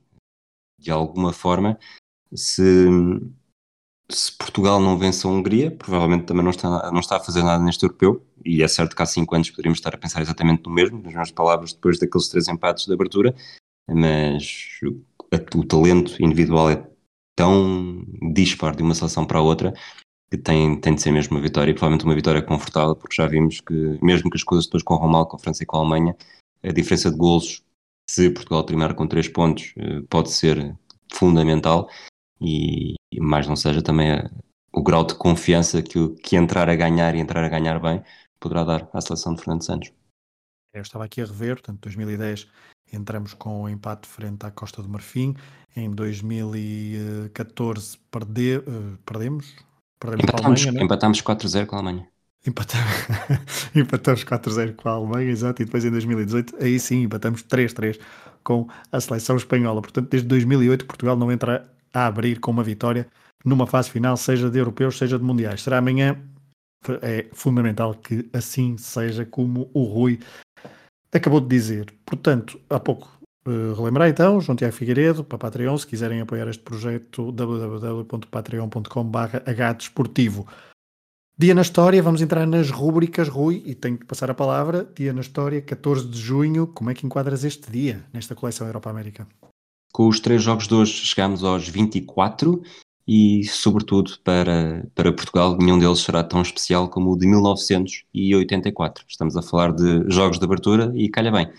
de 0.79 0.91
alguma 0.91 1.33
forma, 1.33 1.79
se, 2.35 2.87
se 4.11 4.37
Portugal 4.37 4.79
não 4.79 4.99
vence 4.99 5.27
a 5.27 5.31
Hungria, 5.31 5.71
provavelmente 5.71 6.27
também 6.27 6.43
não 6.45 6.51
está, 6.51 6.91
não 6.91 7.01
está 7.01 7.17
a 7.17 7.21
fazer 7.21 7.43
nada 7.43 7.63
neste 7.65 7.85
europeu, 7.85 8.27
e 8.45 8.63
é 8.63 8.69
certo 8.69 8.95
que 8.95 9.03
há 9.03 9.07
cinco 9.07 9.35
anos 9.35 9.51
poderíamos 9.51 9.79
estar 9.79 9.95
a 9.95 9.99
pensar 9.99 10.21
exatamente 10.21 10.65
no 10.67 10.73
mesmo, 10.73 11.01
nas 11.03 11.13
minhas 11.13 11.31
palavras, 11.31 11.73
depois 11.73 11.99
daqueles 11.99 12.29
três 12.29 12.49
empates 12.49 12.85
de 12.85 12.93
abertura, 12.93 13.35
mas 13.89 14.79
o, 14.85 15.65
talento 15.65 16.23
individual 16.23 16.71
é 16.71 16.87
tão 17.35 18.05
dispar 18.35 18.77
de 18.77 18.83
uma 18.83 18.95
seleção 18.95 19.25
para 19.25 19.39
a 19.39 19.43
outra, 19.43 19.73
que 20.31 20.37
tem, 20.37 20.79
tem 20.81 20.95
de 20.95 21.03
ser 21.03 21.13
mesmo 21.13 21.37
uma 21.37 21.43
vitória, 21.43 21.71
e 21.71 21.75
provavelmente 21.75 22.05
uma 22.05 22.15
vitória 22.15 22.43
confortável, 22.43 22.95
porque 22.95 23.17
já 23.17 23.27
vimos 23.27 23.61
que, 23.61 23.99
mesmo 24.03 24.31
que 24.31 24.37
as 24.37 24.43
coisas 24.43 24.67
depois 24.67 24.83
corram 24.83 25.09
mal 25.09 25.27
com 25.27 25.37
a 25.37 25.39
França 25.39 25.63
e 25.63 25.67
com 25.67 25.77
a 25.77 25.81
Alemanha, 25.81 26.17
a 26.65 26.73
diferença 26.73 27.11
de 27.11 27.17
golos, 27.17 27.63
se 28.09 28.31
Portugal 28.31 28.65
terminar 28.65 28.95
com 28.95 29.07
3 29.07 29.29
pontos, 29.29 29.73
eh, 29.77 30.01
pode 30.09 30.31
ser 30.31 30.77
fundamental, 31.13 31.89
e, 32.41 32.95
mais 33.21 33.47
não 33.47 33.57
seja 33.57 33.83
também 33.83 34.13
a, 34.13 34.31
o 34.73 34.83
grau 34.83 35.05
de 35.05 35.15
confiança 35.15 35.83
que, 35.83 36.09
que 36.17 36.37
entrar 36.37 36.69
a 36.69 36.75
ganhar 36.75 37.15
e 37.15 37.21
entrar 37.21 37.45
a 37.45 37.49
ganhar 37.49 37.81
bem 37.81 38.03
poderá 38.41 38.65
dar 38.65 38.89
à 38.93 39.01
seleção 39.01 39.35
de 39.35 39.41
Fernando 39.41 39.65
Santos. 39.65 39.93
Eu 40.75 40.83
estava 40.83 41.05
aqui 41.05 41.21
a 41.21 41.25
rever, 41.25 41.57
portanto, 41.57 41.81
2010 41.83 42.49
entramos 42.93 43.35
com 43.35 43.63
o 43.63 43.69
empate 43.69 44.09
frente 44.09 44.45
à 44.45 44.51
Costa 44.51 44.83
do 44.83 44.89
Marfim, 44.89 45.37
em 45.77 45.91
2014 45.91 47.99
perde, 48.11 48.59
uh, 48.59 48.99
perdemos, 49.07 49.55
perdemos 49.99 50.25
empatamos, 50.25 50.63
com 50.63 50.67
a 50.69 50.71
Alemanha, 50.71 50.85
empatamos 50.85 51.23
4-0 51.23 51.67
com 51.67 51.77
a 51.77 51.79
Alemanha. 51.79 52.12
Empatamos, 52.47 52.93
empatamos 53.75 54.25
4-0 54.25 54.75
com 54.75 54.89
a 54.89 54.93
Alemanha, 54.93 55.31
exato, 55.31 55.63
e 55.63 55.65
depois 55.65 55.85
em 55.85 55.91
2018, 55.91 56.57
aí 56.61 56.79
sim, 56.81 57.03
empatamos 57.03 57.45
3-3 57.45 58.01
com 58.43 58.67
a 58.91 59.01
seleção 59.01 59.37
espanhola. 59.37 59.81
Portanto, 59.81 60.09
desde 60.11 60.29
2008 60.29 60.87
Portugal 60.87 61.17
não 61.17 61.31
entra 61.31 61.71
a 61.95 62.07
abrir 62.07 62.41
com 62.41 62.51
uma 62.51 62.65
vitória 62.65 63.07
numa 63.45 63.67
fase 63.67 63.91
final, 63.91 64.17
seja 64.17 64.49
de 64.51 64.59
europeus, 64.59 64.99
seja 64.99 65.19
de 65.19 65.25
mundiais. 65.25 65.63
Será 65.63 65.79
amanhã, 65.79 66.21
é 67.01 67.27
fundamental 67.33 67.95
que 67.95 68.29
assim 68.33 68.77
seja, 68.77 69.25
como 69.25 69.71
o 69.73 69.85
Rui 69.85 70.19
acabou 71.13 71.41
de 71.41 71.49
dizer. 71.49 71.95
Portanto, 72.05 72.61
há 72.69 72.81
pouco 72.81 73.09
uh, 73.47 73.73
relembrar 73.75 74.09
então, 74.09 74.41
João 74.41 74.57
Tiago 74.57 74.75
Figueiredo, 74.75 75.23
para 75.23 75.39
Patreon, 75.39 75.79
se 75.79 75.87
quiserem 75.87 76.21
apoiar 76.21 76.49
este 76.49 76.63
projeto, 76.63 77.31
www.patreon.com.br. 77.31 79.37
Dia 81.43 81.57
na 81.57 81.63
História, 81.63 82.01
vamos 82.01 82.23
entrar 82.23 82.47
nas 82.47 82.71
rúbricas, 82.71 83.29
Rui, 83.29 83.65
e 83.67 83.75
tenho 83.75 83.99
que 83.99 84.07
passar 84.07 84.31
a 84.31 84.35
palavra. 84.35 84.89
Dia 84.95 85.13
na 85.13 85.23
História, 85.23 85.61
14 85.61 86.07
de 86.07 86.17
junho, 86.17 86.69
como 86.69 86.89
é 86.89 86.95
que 86.95 87.05
enquadras 87.05 87.43
este 87.43 87.69
dia 87.69 88.01
nesta 88.13 88.33
coleção 88.33 88.65
Europa-América? 88.65 89.27
Com 89.93 90.07
os 90.07 90.21
três 90.21 90.41
jogos 90.41 90.69
de 90.69 90.75
hoje 90.75 90.93
chegamos 90.93 91.43
aos 91.43 91.69
24 91.69 92.63
e, 93.09 93.43
sobretudo, 93.43 94.13
para, 94.23 94.89
para 94.95 95.13
Portugal, 95.13 95.59
nenhum 95.59 95.81
deles 95.81 95.99
será 95.99 96.23
tão 96.23 96.41
especial 96.43 96.89
como 96.89 97.11
o 97.11 97.19
de 97.19 97.27
1984. 97.27 99.05
Estamos 99.09 99.37
a 99.37 99.43
falar 99.43 99.73
de 99.73 100.09
jogos 100.09 100.39
de 100.39 100.45
abertura 100.45 100.93
e 100.95 101.09
calha 101.09 101.33
bem. 101.33 101.51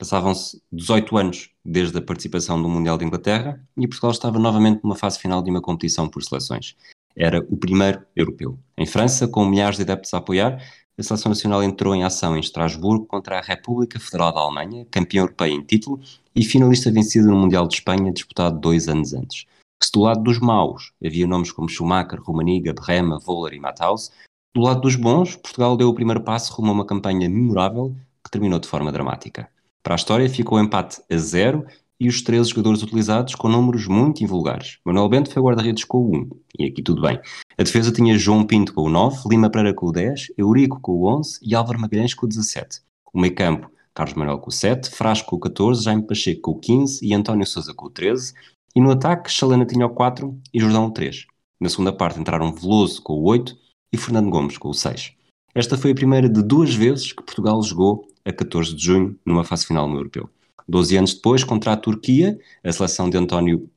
Passavam-se 0.00 0.60
18 0.72 1.16
anos 1.16 1.50
desde 1.64 1.96
a 1.96 2.02
participação 2.02 2.60
do 2.60 2.68
Mundial 2.68 2.98
de 2.98 3.04
Inglaterra 3.04 3.64
e 3.76 3.86
Portugal 3.86 4.10
estava 4.10 4.36
novamente 4.36 4.82
numa 4.82 4.96
fase 4.96 5.16
final 5.20 5.40
de 5.44 5.50
uma 5.50 5.62
competição 5.62 6.08
por 6.08 6.24
seleções. 6.24 6.74
Era 7.18 7.40
o 7.50 7.56
primeiro 7.56 8.00
europeu. 8.14 8.56
Em 8.76 8.86
França, 8.86 9.26
com 9.26 9.44
milhares 9.44 9.76
de 9.76 9.82
adeptos 9.82 10.14
a 10.14 10.18
apoiar, 10.18 10.62
a 10.96 11.02
seleção 11.02 11.30
nacional 11.30 11.62
entrou 11.62 11.94
em 11.94 12.04
ação 12.04 12.36
em 12.36 12.40
Estrasburgo 12.40 13.06
contra 13.06 13.38
a 13.38 13.42
República 13.42 13.98
Federal 13.98 14.32
da 14.32 14.40
Alemanha, 14.40 14.86
campeã 14.88 15.22
europeia 15.22 15.52
em 15.52 15.62
título 15.62 16.00
e 16.34 16.44
finalista 16.44 16.92
vencida 16.92 17.26
no 17.26 17.36
Mundial 17.36 17.66
de 17.66 17.74
Espanha, 17.74 18.12
disputado 18.12 18.60
dois 18.60 18.86
anos 18.88 19.12
antes. 19.12 19.46
Se 19.82 19.90
do 19.92 20.00
lado 20.00 20.22
dos 20.22 20.38
maus 20.38 20.92
havia 21.04 21.26
nomes 21.26 21.50
como 21.50 21.68
Schumacher, 21.68 22.20
Romaniga, 22.22 22.72
Brema, 22.72 23.18
Voller 23.18 23.54
e 23.54 23.60
Matthaus, 23.60 24.12
do 24.54 24.60
lado 24.60 24.80
dos 24.80 24.96
bons, 24.96 25.36
Portugal 25.36 25.76
deu 25.76 25.88
o 25.88 25.94
primeiro 25.94 26.20
passo 26.20 26.52
rumo 26.52 26.70
a 26.70 26.74
uma 26.74 26.86
campanha 26.86 27.28
memorável 27.28 27.94
que 28.24 28.30
terminou 28.30 28.58
de 28.58 28.68
forma 28.68 28.92
dramática. 28.92 29.48
Para 29.82 29.94
a 29.94 29.96
história 29.96 30.28
ficou 30.28 30.58
o 30.58 30.60
empate 30.60 31.00
a 31.10 31.16
zero 31.16 31.64
e 32.00 32.08
os 32.08 32.22
13 32.22 32.50
jogadores 32.50 32.82
utilizados 32.82 33.34
com 33.34 33.48
números 33.48 33.86
muito 33.86 34.22
invulgares. 34.22 34.78
Manuel 34.84 35.08
Bento 35.08 35.32
foi 35.32 35.42
guarda-redes 35.42 35.84
com 35.84 35.98
o 35.98 36.16
1, 36.16 36.30
e 36.58 36.64
aqui 36.66 36.82
tudo 36.82 37.02
bem. 37.02 37.20
A 37.56 37.62
defesa 37.62 37.90
tinha 37.90 38.16
João 38.18 38.46
Pinto 38.46 38.72
com 38.72 38.82
o 38.82 38.88
9, 38.88 39.28
Lima 39.28 39.50
Pereira 39.50 39.74
com 39.74 39.86
o 39.86 39.92
10, 39.92 40.32
Eurico 40.36 40.80
com 40.80 40.92
o 40.92 41.18
11 41.18 41.40
e 41.42 41.54
Álvaro 41.54 41.80
Magalhães 41.80 42.14
com 42.14 42.26
o 42.26 42.28
17. 42.28 42.80
O 43.12 43.20
meio 43.20 43.34
campo, 43.34 43.70
Carlos 43.94 44.14
Manuel 44.14 44.38
com 44.38 44.48
o 44.48 44.52
7, 44.52 44.90
Frasco 44.90 45.30
com 45.30 45.36
o 45.36 45.40
14, 45.40 45.82
Jaime 45.82 46.06
Pacheco 46.06 46.40
com 46.40 46.50
o 46.52 46.60
15 46.60 47.04
e 47.04 47.12
António 47.14 47.46
Sousa 47.46 47.74
com 47.74 47.86
o 47.86 47.90
13. 47.90 48.32
E 48.76 48.80
no 48.80 48.92
ataque, 48.92 49.30
Chalena 49.30 49.66
tinha 49.66 49.86
o 49.86 49.90
4 49.90 50.38
e 50.54 50.60
Jordão 50.60 50.86
o 50.86 50.90
3. 50.92 51.26
Na 51.60 51.68
segunda 51.68 51.92
parte 51.92 52.20
entraram 52.20 52.52
Veloso 52.52 53.02
com 53.02 53.14
o 53.14 53.24
8 53.24 53.56
e 53.92 53.96
Fernando 53.96 54.30
Gomes 54.30 54.56
com 54.56 54.68
o 54.68 54.74
6. 54.74 55.14
Esta 55.54 55.76
foi 55.76 55.90
a 55.90 55.94
primeira 55.94 56.28
de 56.28 56.42
duas 56.42 56.72
vezes 56.72 57.12
que 57.12 57.24
Portugal 57.24 57.60
jogou 57.62 58.06
a 58.24 58.32
14 58.32 58.74
de 58.76 58.84
junho 58.84 59.18
numa 59.26 59.42
fase 59.42 59.66
final 59.66 59.88
no 59.88 59.96
Europeu. 59.96 60.30
Doze 60.68 60.96
anos 60.96 61.14
depois, 61.14 61.42
contra 61.42 61.72
a 61.72 61.76
Turquia, 61.76 62.38
a 62.62 62.70
seleção 62.70 63.08
de 63.08 63.16
António 63.16 63.70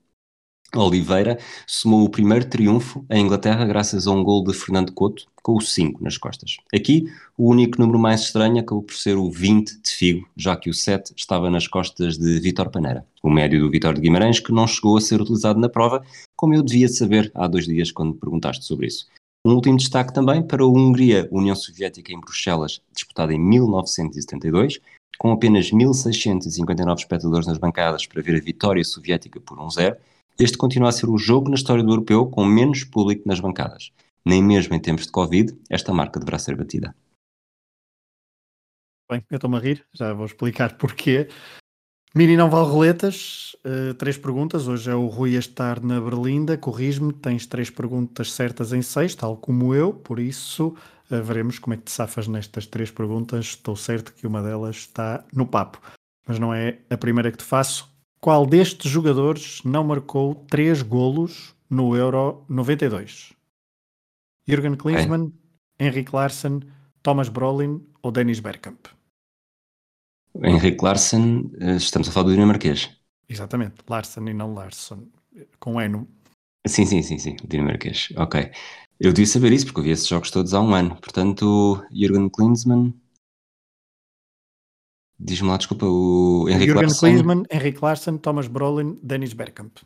Oliveira 0.76 1.38
somou 1.68 2.04
o 2.04 2.10
primeiro 2.10 2.50
triunfo 2.50 3.06
à 3.10 3.18
Inglaterra 3.18 3.66
graças 3.66 4.08
a 4.08 4.12
um 4.12 4.24
gol 4.24 4.44
de 4.44 4.54
Fernando 4.54 4.94
Couto, 4.94 5.26
com 5.42 5.56
o 5.56 5.62
5 5.62 6.04
nas 6.04 6.18
costas. 6.18 6.58
Aqui, 6.74 7.06
o 7.38 7.50
único 7.50 7.80
número 7.80 8.00
mais 8.00 8.22
estranho 8.22 8.60
acabou 8.60 8.84
por 8.84 8.96
ser 8.96 9.18
o 9.18 9.30
20 9.30 9.82
de 9.82 9.90
Figo, 9.90 10.28
já 10.36 10.56
que 10.56 10.70
o 10.70 10.74
7 10.74 11.14
estava 11.16 11.50
nas 11.50 11.68
costas 11.68 12.18
de 12.18 12.40
Vítor 12.40 12.70
Paneira, 12.70 13.06
o 13.24 13.30
médio 13.30 13.60
do 13.62 13.70
Vítor 13.70 13.96
de 13.96 14.02
Guimarães, 14.02 14.40
que 14.40 14.52
não 14.52 14.68
chegou 14.68 14.98
a 14.98 15.02
ser 15.02 15.22
utilizado 15.22 15.60
na 15.60 15.70
prova, 15.70 16.04
como 16.36 16.54
eu 16.54 16.62
devia 16.62 16.88
saber 16.88 17.32
há 17.34 17.48
dois 17.48 17.66
dias 17.66 17.92
quando 17.92 18.16
perguntaste 18.16 18.66
sobre 18.66 18.88
isso. 18.88 19.08
Um 19.46 19.56
último 19.56 19.78
destaque 19.78 20.14
também 20.14 20.44
para 20.46 20.64
a 20.64 20.68
Hungria-União 20.68 21.56
Soviética 21.56 22.14
em 22.14 22.20
Bruxelas, 22.20 22.80
disputada 22.94 23.34
em 23.34 23.40
1972, 23.40 24.80
com 25.22 25.32
apenas 25.34 25.70
1.659 25.70 26.98
espectadores 26.98 27.46
nas 27.46 27.60
bancadas 27.60 28.08
para 28.08 28.24
ver 28.24 28.38
a 28.38 28.44
vitória 28.44 28.84
soviética 28.84 29.40
por 29.40 29.56
1-0, 29.56 29.96
este 30.40 30.58
continua 30.58 30.90
a 30.90 30.92
ser 30.92 31.08
o 31.12 31.18
jogo 31.20 31.48
na 31.48 31.54
história 31.54 31.84
do 31.84 31.92
europeu 31.92 32.26
com 32.26 32.44
menos 32.44 32.84
público 32.84 33.22
nas 33.28 33.40
bancadas. 33.40 33.92
Nem 34.26 34.42
mesmo 34.42 34.74
em 34.74 34.80
tempos 34.80 35.06
de 35.06 35.12
Covid, 35.12 35.56
esta 35.70 35.94
marca 35.94 36.20
deverá 36.20 36.40
ser 36.40 36.56
batida. 36.56 36.96
Bem, 39.08 39.24
eu 39.30 39.36
estou-me 39.36 39.58
a 39.58 39.60
rir, 39.60 39.86
já 39.94 40.12
vou 40.12 40.26
explicar 40.26 40.76
porquê. 40.76 41.28
Mini 42.16 42.36
não 42.36 42.50
vale 42.50 42.68
roletas, 42.68 43.56
uh, 43.64 43.94
três 43.94 44.18
perguntas. 44.18 44.68
Hoje 44.68 44.90
é 44.90 44.96
o 44.96 45.06
Rui 45.06 45.36
a 45.36 45.40
estar 45.40 45.84
na 45.84 46.02
Berlinda. 46.02 46.58
Corrijo-me, 46.58 47.14
tens 47.14 47.46
três 47.46 47.70
perguntas 47.70 48.34
certas 48.34 48.74
em 48.74 48.82
seis, 48.82 49.14
tal 49.14 49.38
como 49.38 49.76
eu, 49.76 49.94
por 49.94 50.20
isso 50.20 50.76
veremos 51.20 51.60
como 51.60 51.74
é 51.74 51.78
que 51.78 51.84
te 51.84 51.92
safas 51.92 52.28
nestas 52.28 52.66
três 52.66 52.92
perguntas. 52.92 53.46
Estou 53.46 53.76
certo 53.76 54.14
que 54.14 54.28
uma 54.28 54.42
delas 54.42 54.78
está 54.78 55.26
no 55.34 55.46
papo, 55.46 55.82
mas 56.28 56.40
não 56.40 56.54
é 56.54 56.80
a 56.90 56.98
primeira 56.98 57.32
que 57.32 57.38
te 57.38 57.44
faço. 57.44 57.90
Qual 58.20 58.46
destes 58.46 58.90
jogadores 58.90 59.62
não 59.64 59.84
marcou 59.84 60.36
três 60.50 60.82
golos 60.82 61.56
no 61.70 61.96
Euro 61.96 62.46
92? 62.48 63.34
Jürgen 64.48 64.76
Klinsmann, 64.76 65.34
é. 65.80 65.88
Henrik 65.88 66.14
Larsson, 66.14 66.62
Thomas 67.02 67.30
Brolin 67.30 67.82
ou 68.04 68.12
Dennis 68.12 68.40
Bergkamp? 68.40 68.88
Henrik 70.36 70.84
Larsson, 70.84 71.52
eh, 71.60 71.76
estamos 71.76 72.08
a 72.08 72.12
falar 72.12 72.28
do 72.28 72.34
dinamarquês. 72.34 72.90
Exatamente, 73.28 73.76
Larsson 73.90 74.28
e 74.28 74.34
não 74.34 74.54
Larsson, 74.54 75.08
com 75.60 75.82
N. 75.82 76.08
Sim, 76.68 76.86
sim, 76.86 77.02
sim, 77.02 77.18
sim, 77.18 77.36
o 77.44 77.48
dinamarquês, 77.48 78.10
ok. 78.18 78.52
Eu 79.04 79.12
devia 79.12 79.26
saber 79.26 79.52
isso 79.52 79.66
porque 79.66 79.80
eu 79.80 79.84
vi 79.84 79.90
esses 79.90 80.08
jogos 80.08 80.30
todos 80.30 80.54
há 80.54 80.62
um 80.62 80.76
ano. 80.76 80.96
Portanto, 80.98 81.84
Jürgen 81.92 82.30
Klinsmann, 82.30 82.94
Diz-me 85.24 85.50
lá, 85.50 85.58
desculpa, 85.58 85.86
o 85.86 86.50
Henrique 86.50 86.68
Jürgen 86.68 86.88
Larsson. 86.88 87.00
Klinsmann, 87.06 87.44
Henrik 87.52 87.80
Larsson, 87.80 88.18
Thomas 88.18 88.48
Brolin, 88.48 89.00
Dennis 89.04 89.34
Bergkamp. 89.34 89.78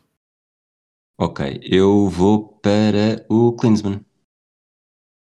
Ok, 1.18 1.60
eu 1.62 2.08
vou 2.08 2.58
para 2.62 3.24
o 3.28 3.52
Klinsmann. 3.52 4.00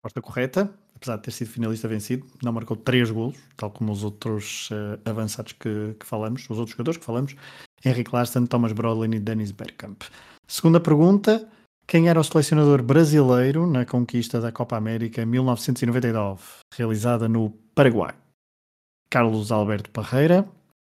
Resposta 0.03 0.21
correta, 0.21 0.79
apesar 0.95 1.17
de 1.17 1.23
ter 1.23 1.31
sido 1.31 1.49
finalista 1.49 1.87
vencido, 1.87 2.27
não 2.43 2.53
marcou 2.53 2.77
três 2.77 3.09
golos, 3.09 3.37
tal 3.57 3.71
como 3.71 3.91
os 3.91 4.03
outros 4.03 4.69
uh, 4.69 4.99
avançados 5.09 5.53
que, 5.53 5.95
que, 5.99 6.05
falamos, 6.05 6.43
os 6.43 6.57
outros 6.59 6.71
jogadores 6.71 6.99
que 6.99 7.05
falamos, 7.05 7.35
Henrik 7.83 8.13
Larsson, 8.13 8.45
Thomas 8.45 8.73
Brolin 8.73 9.15
e 9.15 9.19
Dennis 9.19 9.51
Bergkamp. 9.51 10.03
Segunda 10.47 10.79
pergunta, 10.79 11.49
quem 11.87 12.09
era 12.09 12.19
o 12.19 12.23
selecionador 12.23 12.81
brasileiro 12.81 13.67
na 13.67 13.85
conquista 13.85 14.41
da 14.41 14.51
Copa 14.51 14.75
América 14.75 15.21
em 15.21 15.25
1999, 15.25 16.41
realizada 16.73 17.29
no 17.29 17.51
Paraguai? 17.75 18.15
Carlos 19.09 19.51
Alberto 19.51 19.91
Parreira, 19.91 20.49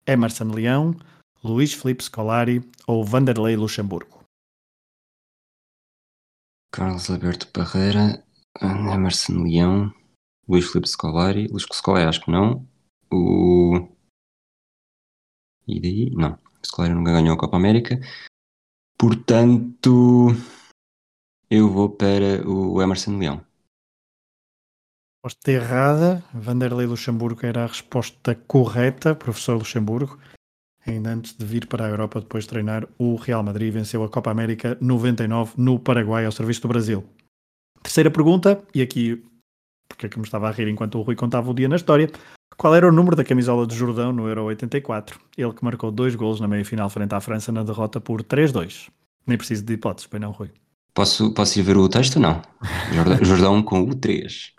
Emerson 0.05 0.45
Leão, 0.45 0.95
Luís 1.43 1.73
Felipe 1.73 2.03
Scolari 2.03 2.61
ou 2.87 3.03
Vanderlei 3.03 3.57
Luxemburgo? 3.57 4.23
Carlos 6.71 7.09
Alberto 7.09 7.47
Parreira, 7.47 8.23
Emerson 8.61 9.43
Leão, 9.43 9.93
Luís 10.47 10.71
Felipe 10.71 10.87
Scolari, 10.87 11.47
Luís 11.47 11.65
Scolari 11.71 12.07
acho 12.07 12.23
que 12.23 12.31
não, 12.31 12.65
o... 13.11 13.89
E 15.67 15.81
daí? 15.81 16.09
Não, 16.11 16.39
Scolari 16.65 16.93
nunca 16.93 17.11
ganhou 17.11 17.35
a 17.35 17.37
Copa 17.37 17.57
América, 17.57 17.99
portanto 18.97 20.33
eu 21.49 21.69
vou 21.69 21.89
para 21.89 22.47
o 22.47 22.81
Emerson 22.81 23.17
Leão. 23.17 23.41
Resposta 25.23 25.51
errada. 25.51 26.23
Vanderlei 26.33 26.85
Luxemburgo 26.85 27.45
era 27.45 27.63
a 27.63 27.67
resposta 27.67 28.35
correta, 28.35 29.15
professor 29.15 29.57
Luxemburgo. 29.57 30.17
ainda 30.85 31.09
antes 31.09 31.35
de 31.35 31.45
vir 31.45 31.67
para 31.67 31.85
a 31.85 31.89
Europa 31.89 32.21
depois 32.21 32.45
de 32.45 32.49
treinar 32.49 32.87
o 32.97 33.15
Real 33.15 33.43
Madrid, 33.43 33.73
venceu 33.73 34.03
a 34.03 34.09
Copa 34.09 34.31
América 34.31 34.77
99 34.79 35.53
no 35.57 35.77
Paraguai 35.77 36.25
ao 36.25 36.31
serviço 36.31 36.61
do 36.61 36.69
Brasil. 36.69 37.03
Terceira 37.83 38.09
pergunta, 38.09 38.63
e 38.73 38.81
aqui 38.81 39.21
porque 39.87 40.05
é 40.05 40.09
que 40.09 40.19
me 40.19 40.25
estava 40.25 40.47
a 40.47 40.51
rir 40.51 40.67
enquanto 40.67 40.97
o 40.97 41.01
Rui 41.01 41.15
contava 41.15 41.49
o 41.49 41.53
dia 41.53 41.67
na 41.67 41.75
história. 41.75 42.09
Qual 42.55 42.75
era 42.75 42.87
o 42.87 42.91
número 42.91 43.15
da 43.15 43.23
camisola 43.23 43.65
de 43.65 43.75
Jordão 43.75 44.11
no 44.11 44.27
Euro 44.27 44.45
84? 44.45 45.19
Ele 45.37 45.53
que 45.53 45.63
marcou 45.63 45.91
dois 45.91 46.15
golos 46.15 46.39
na 46.39 46.47
meia-final 46.47 46.89
frente 46.89 47.13
à 47.13 47.19
França 47.19 47.51
na 47.51 47.63
derrota 47.63 47.99
por 47.99 48.23
3-2. 48.23 48.89
Nem 49.25 49.37
preciso 49.37 49.63
de 49.63 49.73
hipóteses, 49.73 50.07
pois 50.07 50.21
não, 50.21 50.31
Rui? 50.31 50.51
Posso, 50.97 51.31
posso 51.31 51.59
ir 51.59 51.61
ver 51.61 51.77
o 51.77 51.87
texto? 51.87 52.19
Não. 52.19 52.41
Jordão, 52.91 53.17
Jordão 53.23 53.61
com 53.61 53.81
o 53.83 53.93
3. 53.93 54.55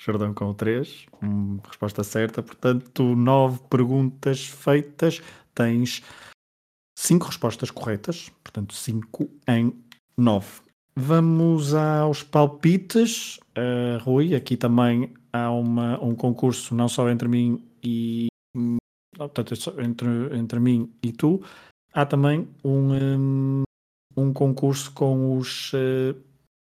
Jordão 0.00 0.32
com 0.32 0.46
o 0.46 0.54
3. 0.54 1.04
Hum, 1.22 1.58
resposta 1.68 2.02
certa. 2.02 2.42
Portanto, 2.42 3.14
nove 3.14 3.60
perguntas 3.68 4.42
feitas. 4.46 5.20
Tens 5.54 6.02
cinco 6.98 7.26
respostas 7.26 7.70
corretas. 7.70 8.30
Portanto, 8.42 8.72
5 8.72 9.28
em 9.46 9.74
9. 10.16 10.62
Vamos 10.96 11.74
aos 11.74 12.22
palpites. 12.22 13.36
Uh, 13.54 14.02
Rui, 14.02 14.34
aqui 14.34 14.56
também 14.56 15.12
há 15.30 15.50
uma, 15.50 16.02
um 16.02 16.14
concurso 16.14 16.74
não 16.74 16.88
só 16.88 17.10
entre 17.10 17.28
mim 17.28 17.62
e 17.84 18.28
hum, 18.56 18.78
portanto, 19.14 19.52
entre, 19.78 20.38
entre 20.38 20.58
mim 20.58 20.90
e 21.02 21.12
tu, 21.12 21.42
há 21.92 22.06
também 22.06 22.48
um, 22.64 22.94
um, 22.94 23.62
um 24.16 24.32
concurso 24.32 24.92
com 24.92 25.36
os 25.36 25.72
uh, 25.72 26.14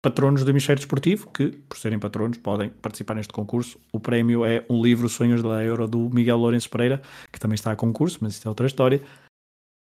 patronos 0.01 0.43
do 0.43 0.50
hemisfério 0.50 0.79
desportivo, 0.79 1.29
que, 1.29 1.48
por 1.48 1.77
serem 1.77 2.00
patronos, 2.00 2.38
podem 2.38 2.69
participar 2.69 3.15
neste 3.15 3.34
concurso. 3.34 3.79
O 3.91 4.00
prémio 4.00 4.46
é 4.46 4.65
um 4.69 4.81
livro 4.81 5.10
Sonhos 5.10 5.43
da 5.43 5.63
Euro 5.63 5.88
do 5.88 6.10
Miguel 6.10 6.38
Lourenço 6.38 6.69
Pereira, 6.69 7.01
que 7.31 7.39
também 7.39 7.55
está 7.55 7.72
a 7.72 7.75
concurso, 7.75 8.19
mas 8.22 8.36
isso 8.36 8.48
é 8.48 8.50
outra 8.50 8.67
história. 8.67 9.01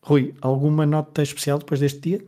Rui, 0.03 0.33
alguma 0.41 0.85
nota 0.85 1.23
especial 1.23 1.57
depois 1.57 1.79
deste 1.79 1.99
dia? 1.99 2.25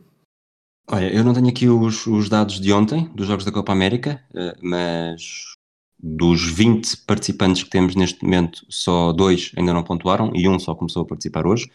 Olha, 0.88 1.12
eu 1.12 1.24
não 1.24 1.34
tenho 1.34 1.48
aqui 1.48 1.68
os, 1.68 2.06
os 2.06 2.28
dados 2.28 2.60
de 2.60 2.72
ontem, 2.72 3.08
dos 3.14 3.26
Jogos 3.26 3.44
da 3.44 3.52
Copa 3.52 3.72
América, 3.72 4.24
eh, 4.34 4.56
mas 4.62 5.56
dos 5.98 6.48
20 6.48 6.98
participantes 6.98 7.64
que 7.64 7.70
temos 7.70 7.96
neste 7.96 8.22
momento, 8.22 8.64
só 8.68 9.12
dois 9.12 9.50
ainda 9.56 9.74
não 9.74 9.82
pontuaram 9.82 10.30
e 10.34 10.48
um 10.48 10.58
só 10.58 10.74
começou 10.74 11.02
a 11.02 11.06
participar 11.06 11.46
hoje. 11.46 11.68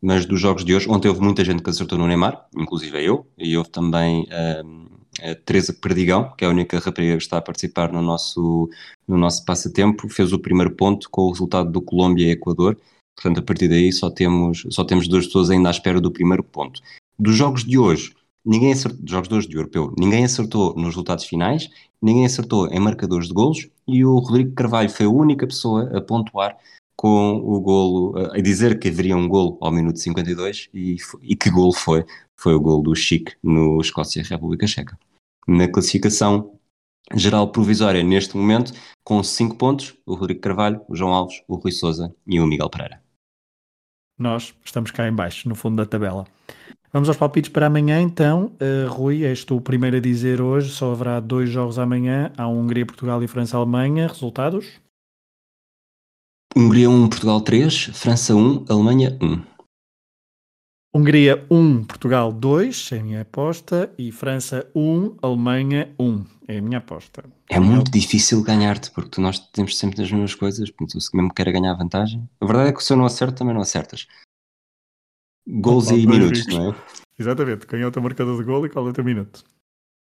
Mas 0.00 0.24
dos 0.24 0.40
jogos 0.40 0.64
de 0.64 0.74
hoje, 0.74 0.88
ontem 0.88 1.08
houve 1.08 1.20
muita 1.20 1.44
gente 1.44 1.62
que 1.62 1.70
acertou 1.70 1.98
no 1.98 2.06
Neymar, 2.06 2.46
inclusive 2.56 3.04
eu, 3.04 3.26
e 3.36 3.56
houve 3.56 3.70
também 3.70 4.28
um, 4.30 4.32
ehm, 4.32 4.88
a 5.20 5.34
Teresa 5.34 5.72
Perdigão, 5.72 6.32
que 6.36 6.44
é 6.44 6.48
a 6.48 6.50
única 6.50 6.78
rapariga 6.78 7.16
que 7.16 7.22
está 7.22 7.38
a 7.38 7.42
participar 7.42 7.92
no 7.92 8.00
nosso, 8.00 8.70
no 9.06 9.18
nosso 9.18 9.44
passatempo, 9.44 10.08
fez 10.08 10.32
o 10.32 10.38
primeiro 10.38 10.70
ponto 10.70 11.10
com 11.10 11.22
o 11.22 11.30
resultado 11.30 11.70
do 11.70 11.82
Colômbia 11.82 12.26
e 12.26 12.30
Equador. 12.30 12.78
Portanto, 13.16 13.40
a 13.40 13.42
partir 13.42 13.68
daí 13.68 13.92
só 13.92 14.10
temos, 14.10 14.64
só 14.70 14.84
temos 14.84 15.08
duas 15.08 15.26
pessoas 15.26 15.50
ainda 15.50 15.68
à 15.68 15.72
espera 15.72 16.00
do 16.00 16.12
primeiro 16.12 16.44
ponto. 16.44 16.80
Dos 17.18 17.34
jogos 17.34 17.64
de 17.64 17.76
hoje, 17.76 18.14
ninguém 18.44 18.72
acertou, 18.72 19.00
jogos 19.04 19.28
de 19.28 19.34
hoje 19.34 19.48
de 19.48 19.56
europeu, 19.56 19.92
ninguém 19.98 20.24
acertou 20.24 20.74
nos 20.76 20.90
resultados 20.90 21.24
finais, 21.24 21.68
ninguém 22.00 22.24
acertou 22.24 22.68
em 22.68 22.78
marcadores 22.78 23.26
de 23.26 23.34
golos 23.34 23.68
e 23.88 24.04
o 24.04 24.18
Rodrigo 24.18 24.54
Carvalho 24.54 24.88
foi 24.88 25.06
a 25.06 25.10
única 25.10 25.44
pessoa 25.46 25.90
a 25.96 26.00
pontuar 26.00 26.56
com 26.98 27.36
o 27.36 27.60
golo, 27.60 28.18
a 28.32 28.40
dizer 28.40 28.76
que 28.76 28.88
haveria 28.88 29.16
um 29.16 29.28
golo 29.28 29.56
ao 29.60 29.70
minuto 29.70 30.00
52 30.00 30.68
e, 30.74 30.96
e 31.22 31.36
que 31.36 31.48
golo 31.48 31.72
foi? 31.72 32.04
Foi 32.36 32.54
o 32.54 32.60
golo 32.60 32.82
do 32.82 32.94
Chic 32.96 33.30
no 33.40 33.80
Escócia-República 33.80 34.66
Checa. 34.66 34.98
Na 35.46 35.68
classificação 35.68 36.58
geral 37.14 37.52
provisória 37.52 38.02
neste 38.02 38.36
momento, 38.36 38.72
com 39.04 39.22
5 39.22 39.54
pontos, 39.54 39.96
o 40.04 40.14
Rodrigo 40.14 40.40
Carvalho, 40.40 40.80
o 40.88 40.96
João 40.96 41.14
Alves, 41.14 41.40
o 41.46 41.54
Rui 41.54 41.70
Souza 41.70 42.12
e 42.26 42.40
o 42.40 42.46
Miguel 42.46 42.68
Pereira. 42.68 43.00
Nós 44.18 44.52
estamos 44.64 44.90
cá 44.90 45.06
em 45.06 45.12
baixo, 45.12 45.48
no 45.48 45.54
fundo 45.54 45.76
da 45.76 45.86
tabela. 45.86 46.26
Vamos 46.92 47.08
aos 47.08 47.16
palpites 47.16 47.52
para 47.52 47.66
amanhã, 47.66 48.00
então. 48.00 48.50
Uh, 48.60 48.88
Rui, 48.88 49.24
és 49.24 49.44
tu 49.44 49.56
o 49.56 49.60
primeiro 49.60 49.98
a 49.98 50.00
dizer 50.00 50.40
hoje, 50.40 50.70
só 50.70 50.90
haverá 50.90 51.20
dois 51.20 51.48
jogos 51.48 51.78
amanhã. 51.78 52.32
Há 52.36 52.48
Hungria, 52.48 52.84
Portugal 52.84 53.22
e 53.22 53.28
França-Alemanha. 53.28 54.08
Resultados? 54.08 54.80
Hungria 56.56 56.88
1, 56.90 57.08
Portugal 57.08 57.40
3, 57.40 57.84
França 57.94 58.34
1, 58.34 58.64
Alemanha 58.68 59.16
1. 59.22 59.42
Hungria 60.94 61.46
1, 61.50 61.84
Portugal 61.84 62.32
2, 62.32 62.92
é 62.92 62.98
a 62.98 63.02
minha 63.02 63.20
aposta, 63.20 63.92
e 63.98 64.10
França 64.10 64.68
1, 64.74 65.18
Alemanha 65.22 65.94
1, 66.00 66.24
é 66.48 66.58
a 66.58 66.62
minha 66.62 66.78
aposta. 66.78 67.22
É 67.48 67.60
muito 67.60 67.90
difícil 67.90 68.42
ganhar-te, 68.42 68.90
porque 68.90 69.20
nós 69.20 69.38
temos 69.38 69.76
sempre 69.78 70.02
as 70.02 70.10
mesmas 70.10 70.34
coisas, 70.34 70.70
portanto, 70.70 71.00
se 71.00 71.16
mesmo 71.16 71.32
quer 71.32 71.52
ganhar 71.52 71.74
vantagem. 71.74 72.28
A 72.40 72.46
verdade 72.46 72.70
é 72.70 72.72
que 72.72 72.82
se 72.82 72.92
eu 72.92 72.96
não 72.96 73.04
acerto, 73.04 73.36
também 73.36 73.54
não 73.54 73.60
acertas 73.60 74.06
gols 75.48 75.90
e 75.90 76.06
minutos, 76.06 76.46
não 76.46 76.70
é? 76.70 76.74
Exatamente, 77.18 77.66
quem 77.66 77.80
é 77.80 77.86
o 77.86 77.90
teu 77.90 78.02
marcador 78.02 78.36
de 78.38 78.44
gol 78.44 78.66
e 78.66 78.68
qual 78.68 78.86
é 78.86 78.90
o 78.90 78.92
teu 78.92 79.04
minuto? 79.04 79.44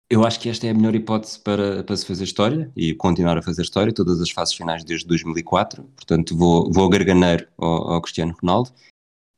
Eu 0.09 0.25
acho 0.25 0.39
que 0.39 0.49
esta 0.49 0.67
é 0.67 0.71
a 0.71 0.75
melhor 0.75 0.95
hipótese 0.95 1.41
para, 1.41 1.83
para 1.83 1.97
se 1.97 2.07
fazer 2.07 2.25
história 2.25 2.71
e 2.77 2.95
continuar 2.95 3.37
a 3.37 3.43
fazer 3.43 3.63
história, 3.63 3.93
todas 3.93 4.21
as 4.21 4.31
fases 4.31 4.55
finais 4.55 4.85
desde 4.85 5.07
2004. 5.07 5.83
Portanto, 5.83 6.37
vou, 6.37 6.73
vou 6.73 6.87
a 6.87 6.91
garganeiro 6.91 7.49
ao, 7.59 7.95
ao 7.95 8.03
Cristiano 8.03 8.37
Ronaldo 8.41 8.71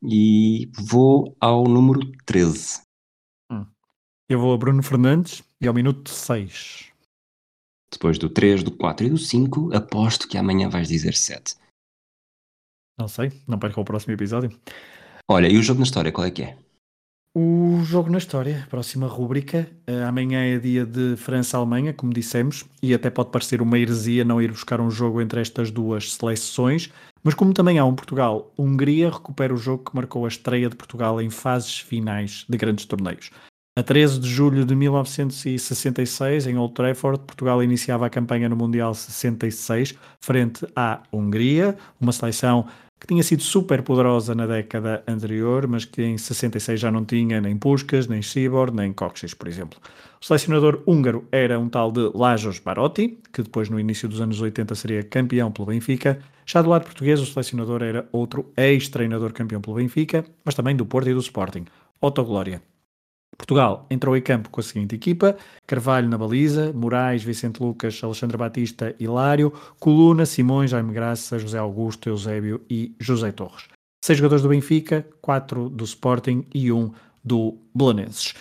e 0.03 0.71
vou 0.79 1.35
ao 1.41 1.65
número 1.65 2.01
13. 2.27 2.83
Hum. 3.51 3.65
Eu 4.29 4.41
vou 4.41 4.53
a 4.53 4.59
Bruno 4.59 4.83
Fernandes 4.83 5.43
e 5.59 5.67
ao 5.67 5.73
minuto 5.73 6.11
6. 6.11 6.93
Depois 7.91 8.19
do 8.19 8.29
3, 8.29 8.63
do 8.63 8.71
4 8.71 9.07
e 9.07 9.11
do 9.11 9.17
5, 9.17 9.75
aposto 9.75 10.29
que 10.29 10.37
amanhã 10.37 10.69
vais 10.69 10.89
dizer 10.89 11.15
7. 11.15 11.57
Não 12.99 13.09
sei, 13.09 13.33
não 13.47 13.59
perca 13.59 13.81
o 13.81 13.85
próximo 13.85 14.13
episódio. 14.13 14.51
Olha, 15.27 15.49
e 15.49 15.57
o 15.57 15.63
jogo 15.63 15.81
na 15.81 15.85
história, 15.85 16.13
qual 16.13 16.27
é 16.27 16.31
que 16.31 16.43
é? 16.43 16.59
O 17.41 17.85
jogo 17.85 18.11
na 18.11 18.19
história, 18.19 18.67
próxima 18.69 19.07
rúbrica. 19.07 19.71
Uh, 19.89 20.05
amanhã 20.09 20.41
é 20.41 20.59
dia 20.59 20.85
de 20.85 21.15
França-Alemanha, 21.17 21.93
como 21.93 22.13
dissemos, 22.13 22.65
e 22.83 22.93
até 22.93 23.11
pode 23.11 23.31
parecer 23.31 23.63
uma 23.63 23.79
heresia 23.79 24.25
não 24.25 24.43
ir 24.43 24.51
buscar 24.51 24.81
um 24.81 24.91
jogo 24.91 25.23
entre 25.23 25.41
estas 25.41 25.71
duas 25.71 26.15
seleções, 26.15 26.93
mas 27.23 27.35
como 27.35 27.55
também 27.55 27.79
há 27.79 27.85
um 27.85 27.95
Portugal-Hungria, 27.95 29.11
recupera 29.11 29.55
o 29.55 29.57
jogo 29.57 29.85
que 29.89 29.95
marcou 29.95 30.25
a 30.25 30.29
estreia 30.29 30.69
de 30.69 30.75
Portugal 30.75 31.23
em 31.23 31.31
fases 31.31 31.79
finais 31.79 32.45
de 32.49 32.59
grandes 32.59 32.87
torneios. 32.87 33.31
A 33.79 33.85
13 33.85 34.19
de 34.19 34.29
julho 34.29 34.65
de 34.65 34.75
1966, 34.75 36.49
em 36.49 36.59
Old 36.59 36.75
Trafford, 36.75 37.21
Portugal 37.21 37.63
iniciava 37.63 38.05
a 38.05 38.11
campanha 38.11 38.49
no 38.49 38.57
Mundial 38.57 38.93
66, 38.93 39.95
frente 40.21 40.67
à 40.75 41.05
Hungria, 41.13 41.79
uma 42.01 42.11
seleção 42.11 42.67
que 43.01 43.07
tinha 43.07 43.23
sido 43.23 43.43
super 43.43 43.83
poderosa 43.83 44.35
na 44.35 44.47
década 44.47 45.03
anterior, 45.07 45.67
mas 45.67 45.85
que 45.85 46.03
em 46.03 46.19
66 46.19 46.81
já 46.81 46.91
não 46.91 47.05
tinha 47.05 47.41
nem 47.41 47.57
Puskas, 47.57 48.07
nem 48.07 48.23
Sibor, 48.23 48.73
nem 48.73 48.93
Coxis, 48.93 49.35
por 49.35 49.47
exemplo. 49.47 49.79
O 50.21 50.25
selecionador 50.25 50.83
húngaro 50.85 51.27
era 51.31 51.59
um 51.61 51.69
tal 51.69 51.93
de 51.93 52.11
Lajos 52.13 52.59
Barotti, 52.59 53.19
que 53.33 53.43
depois 53.43 53.69
no 53.69 53.79
início 53.79 54.09
dos 54.09 54.21
anos 54.21 54.41
80 54.41 54.75
seria 54.75 55.03
campeão 55.05 55.53
pelo 55.53 55.69
Benfica. 55.69 56.19
Já 56.45 56.61
do 56.61 56.71
lado 56.71 56.85
português, 56.85 57.21
o 57.21 57.27
selecionador 57.27 57.83
era 57.83 58.09
outro 58.11 58.53
ex-treinador 58.57 59.33
campeão 59.33 59.61
pelo 59.61 59.77
Benfica, 59.77 60.25
mas 60.45 60.55
também 60.57 60.75
do 60.75 60.85
Porto 60.85 61.09
e 61.09 61.15
do 61.15 61.21
Sporting, 61.21 61.67
Otto 62.01 62.25
Glória. 62.25 62.61
Portugal 63.39 63.87
entrou 63.89 64.17
em 64.17 64.21
campo 64.21 64.51
com 64.51 64.61
a 64.61 64.65
seguinte 64.65 64.95
equipa: 64.95 65.37
Carvalho 65.67 66.09
na 66.09 66.19
baliza, 66.19 66.73
Moraes, 66.73 67.23
Vicente 67.23 67.63
Lucas, 67.63 68.01
Alexandre 68.03 68.37
Batista, 68.37 68.95
Hilário, 68.99 69.53
Coluna, 69.79 70.27
Simões, 70.27 70.73
Jaime 70.73 70.93
Graça, 70.93 71.39
José 71.39 71.59
Augusto, 71.59 72.09
Eusébio 72.09 72.61
e 72.69 72.95
José 73.01 73.31
Torres. 73.31 73.69
Seis 74.05 74.19
jogadores 74.19 74.43
do 74.43 74.49
Benfica, 74.49 75.07
quatro 75.23 75.69
do 75.69 75.85
Sporting 75.85 76.45
e 76.55 76.73
um 76.73 76.93
do 77.25 77.59
Belenenses. 77.75 78.35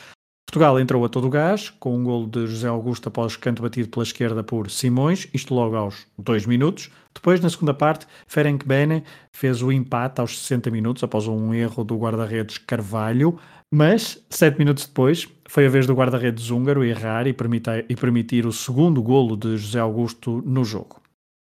Portugal 0.48 0.80
entrou 0.80 1.04
a 1.04 1.10
todo 1.10 1.28
o 1.28 1.30
gás, 1.30 1.70
com 1.72 1.94
um 1.94 2.04
golo 2.06 2.26
de 2.26 2.48
José 2.48 2.70
Augusto 2.70 3.10
após 3.10 3.36
canto 3.36 3.62
batido 3.62 3.90
pela 3.90 4.04
esquerda 4.04 4.42
por 4.44 4.72
Simões, 4.72 5.28
isto 5.34 5.54
logo 5.54 5.76
aos 5.76 6.08
dois 6.18 6.46
minutos. 6.46 6.90
Depois, 7.14 7.42
na 7.42 7.50
segunda 7.50 7.74
parte, 7.74 8.08
Ferenc 8.28 8.66
Bene 8.66 9.04
fez 9.34 9.62
o 9.62 9.74
empate 9.74 10.22
aos 10.22 10.40
60 10.40 10.72
minutos 10.72 11.04
após 11.04 11.28
um 11.28 11.54
erro 11.54 11.84
do 11.84 11.98
guarda-redes 11.98 12.60
Carvalho. 12.60 13.38
Mas, 13.72 14.26
sete 14.30 14.58
minutos 14.58 14.86
depois, 14.86 15.28
foi 15.48 15.66
a 15.66 15.70
vez 15.70 15.86
do 15.86 15.94
guarda-redes 15.94 16.50
húngaro 16.50 16.86
errar 16.86 17.28
e 17.28 17.34
permitir, 17.34 17.86
e 17.90 17.96
permitir 17.96 18.46
o 18.46 18.52
segundo 18.52 19.02
golo 19.02 19.36
de 19.36 19.58
José 19.58 19.80
Augusto 19.80 20.42
no 20.46 20.64
jogo. 20.64 21.02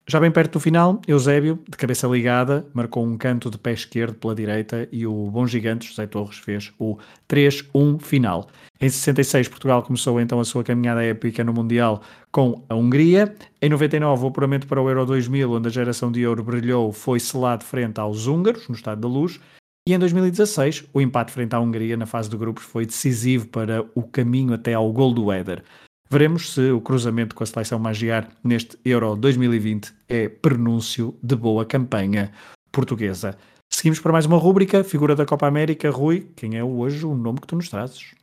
Já 0.08 0.18
bem 0.18 0.32
perto 0.32 0.54
do 0.54 0.60
final, 0.60 1.00
Eusébio, 1.06 1.60
de 1.68 1.76
cabeça 1.76 2.08
ligada, 2.08 2.66
marcou 2.74 3.04
um 3.04 3.16
canto 3.16 3.48
de 3.48 3.56
pé 3.56 3.72
esquerdo 3.72 4.14
pela 4.14 4.34
direita 4.34 4.88
e 4.90 5.06
o 5.06 5.30
bom 5.30 5.46
gigante 5.46 5.88
José 5.88 6.06
Torres 6.08 6.38
fez 6.38 6.72
o 6.76 6.98
3-1 7.28 8.00
final. 8.00 8.48
Em 8.80 8.88
66, 8.88 9.48
Portugal 9.48 9.80
começou 9.82 10.20
então 10.20 10.40
a 10.40 10.44
sua 10.44 10.64
caminhada 10.64 11.04
épica 11.04 11.44
no 11.44 11.52
Mundial 11.52 12.02
com 12.32 12.64
a 12.68 12.74
Hungria. 12.74 13.32
Em 13.60 13.68
99, 13.68 14.24
o 14.24 14.28
apuramento 14.28 14.66
para 14.66 14.82
o 14.82 14.88
Euro 14.88 15.06
2000, 15.06 15.52
onde 15.52 15.68
a 15.68 15.70
geração 15.70 16.10
de 16.10 16.26
ouro 16.26 16.42
brilhou, 16.42 16.92
foi 16.92 17.20
selado 17.20 17.64
frente 17.64 18.00
aos 18.00 18.26
húngaros, 18.26 18.68
no 18.68 18.74
Estado 18.74 19.00
da 19.00 19.08
Luz. 19.08 19.40
E 19.84 19.92
em 19.92 19.98
2016, 19.98 20.84
o 20.94 21.00
empate 21.00 21.32
frente 21.32 21.54
à 21.54 21.60
Hungria 21.60 21.96
na 21.96 22.06
fase 22.06 22.30
de 22.30 22.36
grupos 22.36 22.62
foi 22.62 22.86
decisivo 22.86 23.48
para 23.48 23.84
o 23.96 24.02
caminho 24.04 24.54
até 24.54 24.74
ao 24.74 24.92
gol 24.92 25.12
do 25.12 25.32
Éder. 25.32 25.64
Veremos 26.08 26.52
se 26.52 26.70
o 26.70 26.80
cruzamento 26.80 27.34
com 27.34 27.42
a 27.42 27.46
seleção 27.46 27.80
magiar 27.80 28.28
neste 28.44 28.78
Euro 28.84 29.16
2020 29.16 29.92
é 30.08 30.28
prenúncio 30.28 31.18
de 31.20 31.34
boa 31.34 31.66
campanha 31.66 32.30
portuguesa. 32.70 33.36
Seguimos 33.68 33.98
para 33.98 34.12
mais 34.12 34.24
uma 34.24 34.36
rúbrica, 34.36 34.84
figura 34.84 35.16
da 35.16 35.26
Copa 35.26 35.48
América. 35.48 35.90
Rui, 35.90 36.30
quem 36.36 36.56
é 36.56 36.62
hoje 36.62 37.04
o 37.04 37.16
nome 37.16 37.40
que 37.40 37.48
tu 37.48 37.56
nos 37.56 37.68
trazes? 37.68 38.14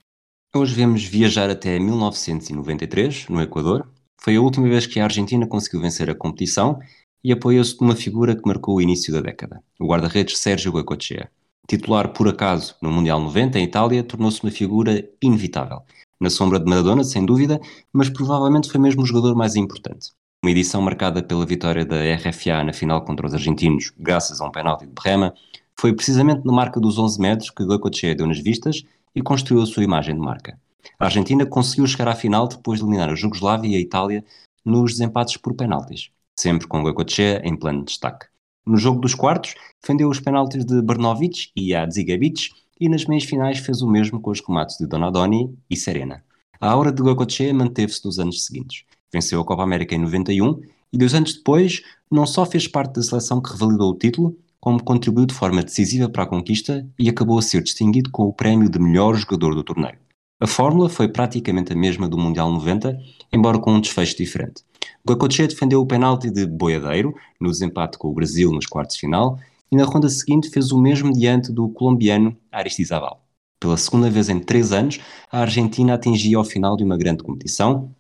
Hoje 0.56 0.74
vemos 0.74 1.04
viajar 1.04 1.50
até 1.50 1.78
1993, 1.78 3.28
no 3.28 3.41
Equador. 3.41 3.86
Foi 4.22 4.38
a 4.38 4.41
última 4.41 4.69
vez 4.69 4.88
que 4.88 5.00
a 5.00 5.04
Argentina 5.04 5.45
conseguiu 5.45 5.82
vencer 5.82 6.10
a 6.10 6.15
competição 6.15 6.80
e 7.22 7.34
apoiou-se 7.34 7.76
numa 7.82 7.98
figura 7.98 8.34
que 8.34 8.48
marcou 8.48 8.76
o 8.78 8.82
início 8.82 9.12
da 9.12 9.19
década, 9.19 9.62
o 9.78 9.88
guarda-redes 9.88 10.38
Sérgio 10.38 10.72
Goicoechea. 10.72 11.30
Titular 11.69 12.12
por 12.13 12.27
acaso 12.27 12.75
no 12.82 12.91
Mundial 12.91 13.19
90 13.19 13.60
em 13.60 13.63
Itália, 13.63 14.03
tornou-se 14.03 14.41
uma 14.41 14.51
figura 14.51 15.08
inevitável. 15.21 15.84
Na 16.19 16.32
sombra 16.32 16.60
de 16.60 16.65
Maradona, 16.65 17.03
sem 17.03 17.23
dúvida, 17.23 17.62
mas 17.93 18.10
provavelmente 18.10 18.71
foi 18.71 18.82
mesmo 18.82 19.03
o 19.03 19.05
jogador 19.05 19.36
mais 19.36 19.55
importante. 19.55 20.10
Uma 20.43 20.49
edição 20.49 20.82
marcada 20.82 21.21
pela 21.21 21.45
vitória 21.45 21.86
da 21.86 21.97
RFA 22.15 22.63
na 22.63 22.73
final 22.73 23.05
contra 23.05 23.27
os 23.27 23.36
argentinos, 23.36 23.93
graças 23.99 24.41
a 24.41 24.47
um 24.47 24.51
penalti 24.51 24.88
de 24.88 24.93
Berrema, 24.93 25.32
foi 25.79 25.93
precisamente 25.93 26.43
na 26.43 26.51
marca 26.51 26.79
dos 26.79 26.97
11 26.97 27.21
metros 27.21 27.51
que 27.51 27.63
Goicoechea 27.63 28.15
deu 28.15 28.25
nas 28.25 28.39
vistas 28.39 28.84
e 29.13 29.21
construiu 29.21 29.62
a 29.62 29.67
sua 29.67 29.84
imagem 29.84 30.15
de 30.15 30.21
marca. 30.21 30.60
A 30.99 31.05
Argentina 31.05 31.45
conseguiu 31.45 31.86
chegar 31.86 32.08
à 32.08 32.15
final 32.15 32.47
depois 32.47 32.79
de 32.79 32.86
eliminar 32.86 33.10
a 33.10 33.15
Jugoslávia 33.15 33.69
e 33.69 33.75
a 33.75 33.79
Itália 33.79 34.25
nos 34.65 34.93
desempates 34.93 35.38
por 35.38 35.53
penaltis, 35.53 36.10
sempre 36.36 36.67
com 36.67 36.82
Goicoechea 36.82 37.43
em 37.45 37.55
plano 37.55 37.82
de 37.82 37.86
destaque. 37.86 38.25
No 38.65 38.78
jogo 38.78 39.00
dos 39.00 39.15
quartos, 39.15 39.56
defendeu 39.82 40.10
os 40.10 40.19
penaltis 40.19 40.65
de 40.65 40.82
Brnovic 40.82 41.50
e 41.56 41.74
Adzigabich 41.74 42.52
e 42.80 42.88
nas 42.88 43.06
meias 43.06 43.24
finais 43.24 43.60
fez 43.60 43.82
o 43.82 43.89
mesmo 43.89 44.22
com 44.22 44.32
os 44.32 44.41
remates 44.45 44.78
de 44.78 44.88
Donadoni 44.88 45.54
e 45.69 45.76
Serena. 45.76 46.24
A 46.62 46.69
aura 46.69 46.91
de 46.91 47.02
Goicoechea 47.02 47.54
manteve-se 47.54 48.06
nos 48.06 48.19
anos 48.19 48.45
seguintes. 48.45 48.84
Venceu 49.12 49.41
a 49.41 49.45
Copa 49.45 49.63
América 49.63 49.95
em 49.95 50.00
91 50.00 50.62
e 50.91 50.98
dois 50.98 51.13
anos 51.13 51.34
depois 51.34 51.82
não 52.12 52.26
só 52.26 52.45
fez 52.45 52.67
parte 52.67 52.95
da 52.95 53.04
seleção 53.04 53.41
que 53.41 53.52
revalidou 53.52 53.91
o 53.91 53.98
título, 53.98 54.38
como 54.60 54.84
contribuiu 54.84 55.26
de 55.26 55.34
forma 55.34 55.63
decisiva 55.63 56.10
para 56.10 56.24
a 56.24 56.28
conquista 56.28 56.86
e 56.98 57.10
acabou 57.10 57.39
a 57.39 57.41
ser 57.41 57.63
distinguido 57.63 58.12
com 58.12 58.24
o 58.24 58.34
prémio 58.34 58.69
de 58.69 58.80
melhor 58.80 59.15
jogador 59.15 59.56
do 59.56 59.63
torneio. 59.63 59.98
A 60.41 60.47
fórmula 60.47 60.88
foi 60.88 61.10
praticamente 61.10 61.73
a 61.73 61.75
mesma 61.75 62.08
do 62.08 62.17
Mundial 62.17 62.49
90, 62.49 62.97
embora 63.34 63.60
com 63.60 63.73
um 63.73 63.82
desfecho 63.82 64.15
diferente. 64.15 64.63
Goicoechea 65.06 65.49
defendeu 65.49 65.82
o 65.82 65.86
penalti 65.86 66.30
de 66.30 66.45
Boiadeiro, 66.45 67.13
no 67.41 67.52
desempate 67.52 67.97
com 67.97 68.08
o 68.08 68.13
Brasil 68.13 68.49
nos 68.49 68.65
quartos 68.65 68.95
de 68.95 69.02
final, 69.02 69.38
e 69.69 69.75
na 69.75 69.84
ronda 69.84 70.08
seguinte 70.08 70.49
fez 70.49 70.71
o 70.71 70.80
mesmo 70.80 71.12
diante 71.12 71.52
do 71.52 71.67
colombiano 71.67 72.38
Aristizabal. 72.49 73.21
Pela 73.60 73.75
segunda 73.75 74.10
vez 74.10 74.30
em 74.30 74.39
três 74.39 74.71
anos, 74.71 75.02
a 75.30 75.41
Argentina 75.41 75.95
atingia 75.95 76.38
ao 76.38 76.45
final 76.45 76.78
de 76.78 76.86
uma 76.86 76.95
grande 76.95 77.21
competição, 77.21 77.93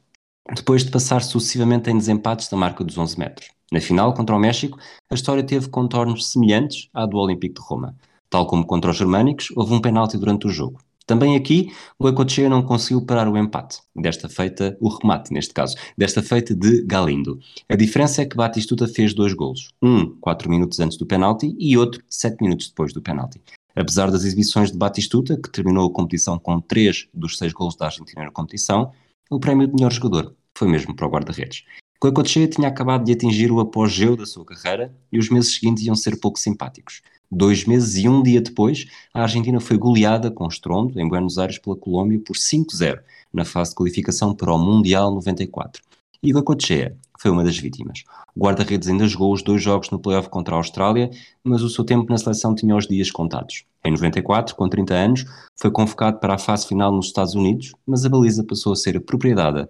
depois 0.55 0.85
de 0.85 0.91
passar 0.91 1.21
sucessivamente 1.21 1.89
em 1.89 1.97
desempates 1.97 2.47
da 2.47 2.55
marca 2.55 2.85
dos 2.85 2.97
11 2.97 3.19
metros. 3.19 3.49
Na 3.69 3.81
final, 3.81 4.13
contra 4.13 4.33
o 4.33 4.39
México, 4.39 4.79
a 5.11 5.13
história 5.13 5.43
teve 5.43 5.67
contornos 5.67 6.31
semelhantes 6.31 6.87
à 6.93 7.05
do 7.05 7.17
Olympique 7.17 7.55
de 7.55 7.67
Roma. 7.67 7.97
Tal 8.29 8.47
como 8.47 8.65
contra 8.65 8.91
os 8.91 8.97
germânicos, 8.97 9.51
houve 9.57 9.73
um 9.73 9.81
penalti 9.81 10.17
durante 10.17 10.47
o 10.47 10.49
jogo. 10.49 10.79
Também 11.09 11.35
aqui, 11.35 11.73
o 11.97 12.03
Goicoechea 12.03 12.47
não 12.47 12.61
conseguiu 12.61 13.03
parar 13.03 13.27
o 13.27 13.35
empate, 13.35 13.79
desta 13.95 14.29
feita, 14.29 14.77
o 14.79 14.89
remate 14.89 15.33
neste 15.33 15.51
caso, 15.55 15.75
desta 15.97 16.21
feita 16.21 16.53
de 16.53 16.83
Galindo. 16.83 17.39
A 17.67 17.75
diferença 17.75 18.21
é 18.21 18.27
que 18.27 18.35
Batistuta 18.35 18.87
fez 18.87 19.11
dois 19.11 19.33
golos, 19.33 19.69
um 19.81 20.15
4 20.19 20.47
minutos 20.47 20.79
antes 20.79 20.99
do 20.99 21.07
penalti 21.07 21.55
e 21.57 21.75
outro 21.75 22.03
7 22.07 22.43
minutos 22.43 22.69
depois 22.69 22.93
do 22.93 23.01
penalti. 23.01 23.41
Apesar 23.75 24.11
das 24.11 24.23
exibições 24.23 24.71
de 24.71 24.77
Batistuta, 24.77 25.35
que 25.35 25.49
terminou 25.49 25.89
a 25.89 25.91
competição 25.91 26.37
com 26.37 26.61
3 26.61 27.07
dos 27.11 27.39
6 27.39 27.53
golos 27.53 27.75
da 27.75 27.85
Argentina 27.85 28.25
na 28.25 28.31
competição, 28.31 28.91
o 29.31 29.39
prémio 29.39 29.65
de 29.65 29.73
melhor 29.73 29.91
jogador 29.91 30.35
foi 30.55 30.67
mesmo 30.67 30.95
para 30.95 31.07
o 31.07 31.09
guarda-redes. 31.09 31.63
Goicoechea 31.99 32.47
tinha 32.47 32.67
acabado 32.67 33.03
de 33.03 33.13
atingir 33.13 33.51
o 33.51 33.59
apogeu 33.59 34.15
da 34.15 34.27
sua 34.27 34.45
carreira 34.45 34.95
e 35.11 35.17
os 35.17 35.27
meses 35.27 35.55
seguintes 35.55 35.83
iam 35.83 35.95
ser 35.95 36.19
pouco 36.19 36.37
simpáticos. 36.37 37.01
Dois 37.31 37.65
meses 37.65 38.03
e 38.03 38.09
um 38.09 38.23
dia 38.23 38.41
depois, 38.41 38.87
a 39.13 39.21
Argentina 39.21 39.59
foi 39.59 39.77
goleada 39.77 40.31
com 40.31 40.47
estrondo 40.47 40.99
em 40.99 41.07
Buenos 41.07 41.37
Aires 41.37 41.59
pela 41.59 41.75
Colômbia 41.75 42.19
por 42.19 42.35
5-0 42.35 42.99
na 43.31 43.45
fase 43.45 43.69
de 43.69 43.75
qualificação 43.75 44.33
para 44.33 44.51
o 44.51 44.57
Mundial 44.57 45.13
94. 45.13 45.83
E 46.23 46.31
Goicoechea 46.31 46.97
foi 47.19 47.29
uma 47.29 47.43
das 47.43 47.57
vítimas. 47.57 48.03
O 48.35 48.39
guarda-redes 48.39 48.89
ainda 48.89 49.07
jogou 49.07 49.31
os 49.31 49.43
dois 49.43 49.61
jogos 49.61 49.91
no 49.91 49.99
playoff 49.99 50.27
contra 50.27 50.55
a 50.55 50.57
Austrália, 50.57 51.11
mas 51.43 51.61
o 51.61 51.69
seu 51.69 51.83
tempo 51.83 52.09
na 52.09 52.17
seleção 52.17 52.55
tinha 52.55 52.75
os 52.75 52.87
dias 52.87 53.11
contados. 53.11 53.63
Em 53.85 53.91
94, 53.91 54.55
com 54.55 54.67
30 54.67 54.93
anos, 54.95 55.25
foi 55.55 55.69
convocado 55.69 56.19
para 56.19 56.33
a 56.33 56.39
fase 56.39 56.67
final 56.67 56.91
nos 56.91 57.07
Estados 57.07 57.35
Unidos, 57.35 57.73
mas 57.85 58.05
a 58.05 58.09
baliza 58.09 58.43
passou 58.43 58.73
a 58.73 58.75
ser 58.75 58.99
propriedade, 59.01 59.67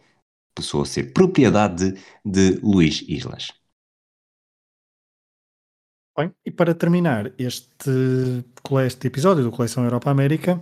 passou 0.55 0.81
a 0.81 0.85
ser 0.85 1.11
propriedade 1.11 1.91
de, 2.25 2.53
de 2.53 2.59
Luís 2.63 3.03
Islas. 3.07 3.58
Bem, 6.19 6.33
e 6.45 6.51
para 6.51 6.75
terminar 6.75 7.31
este, 7.39 8.43
este 8.85 9.07
episódio 9.07 9.41
do 9.41 9.51
Coleção 9.51 9.85
Europa 9.85 10.11
América, 10.11 10.61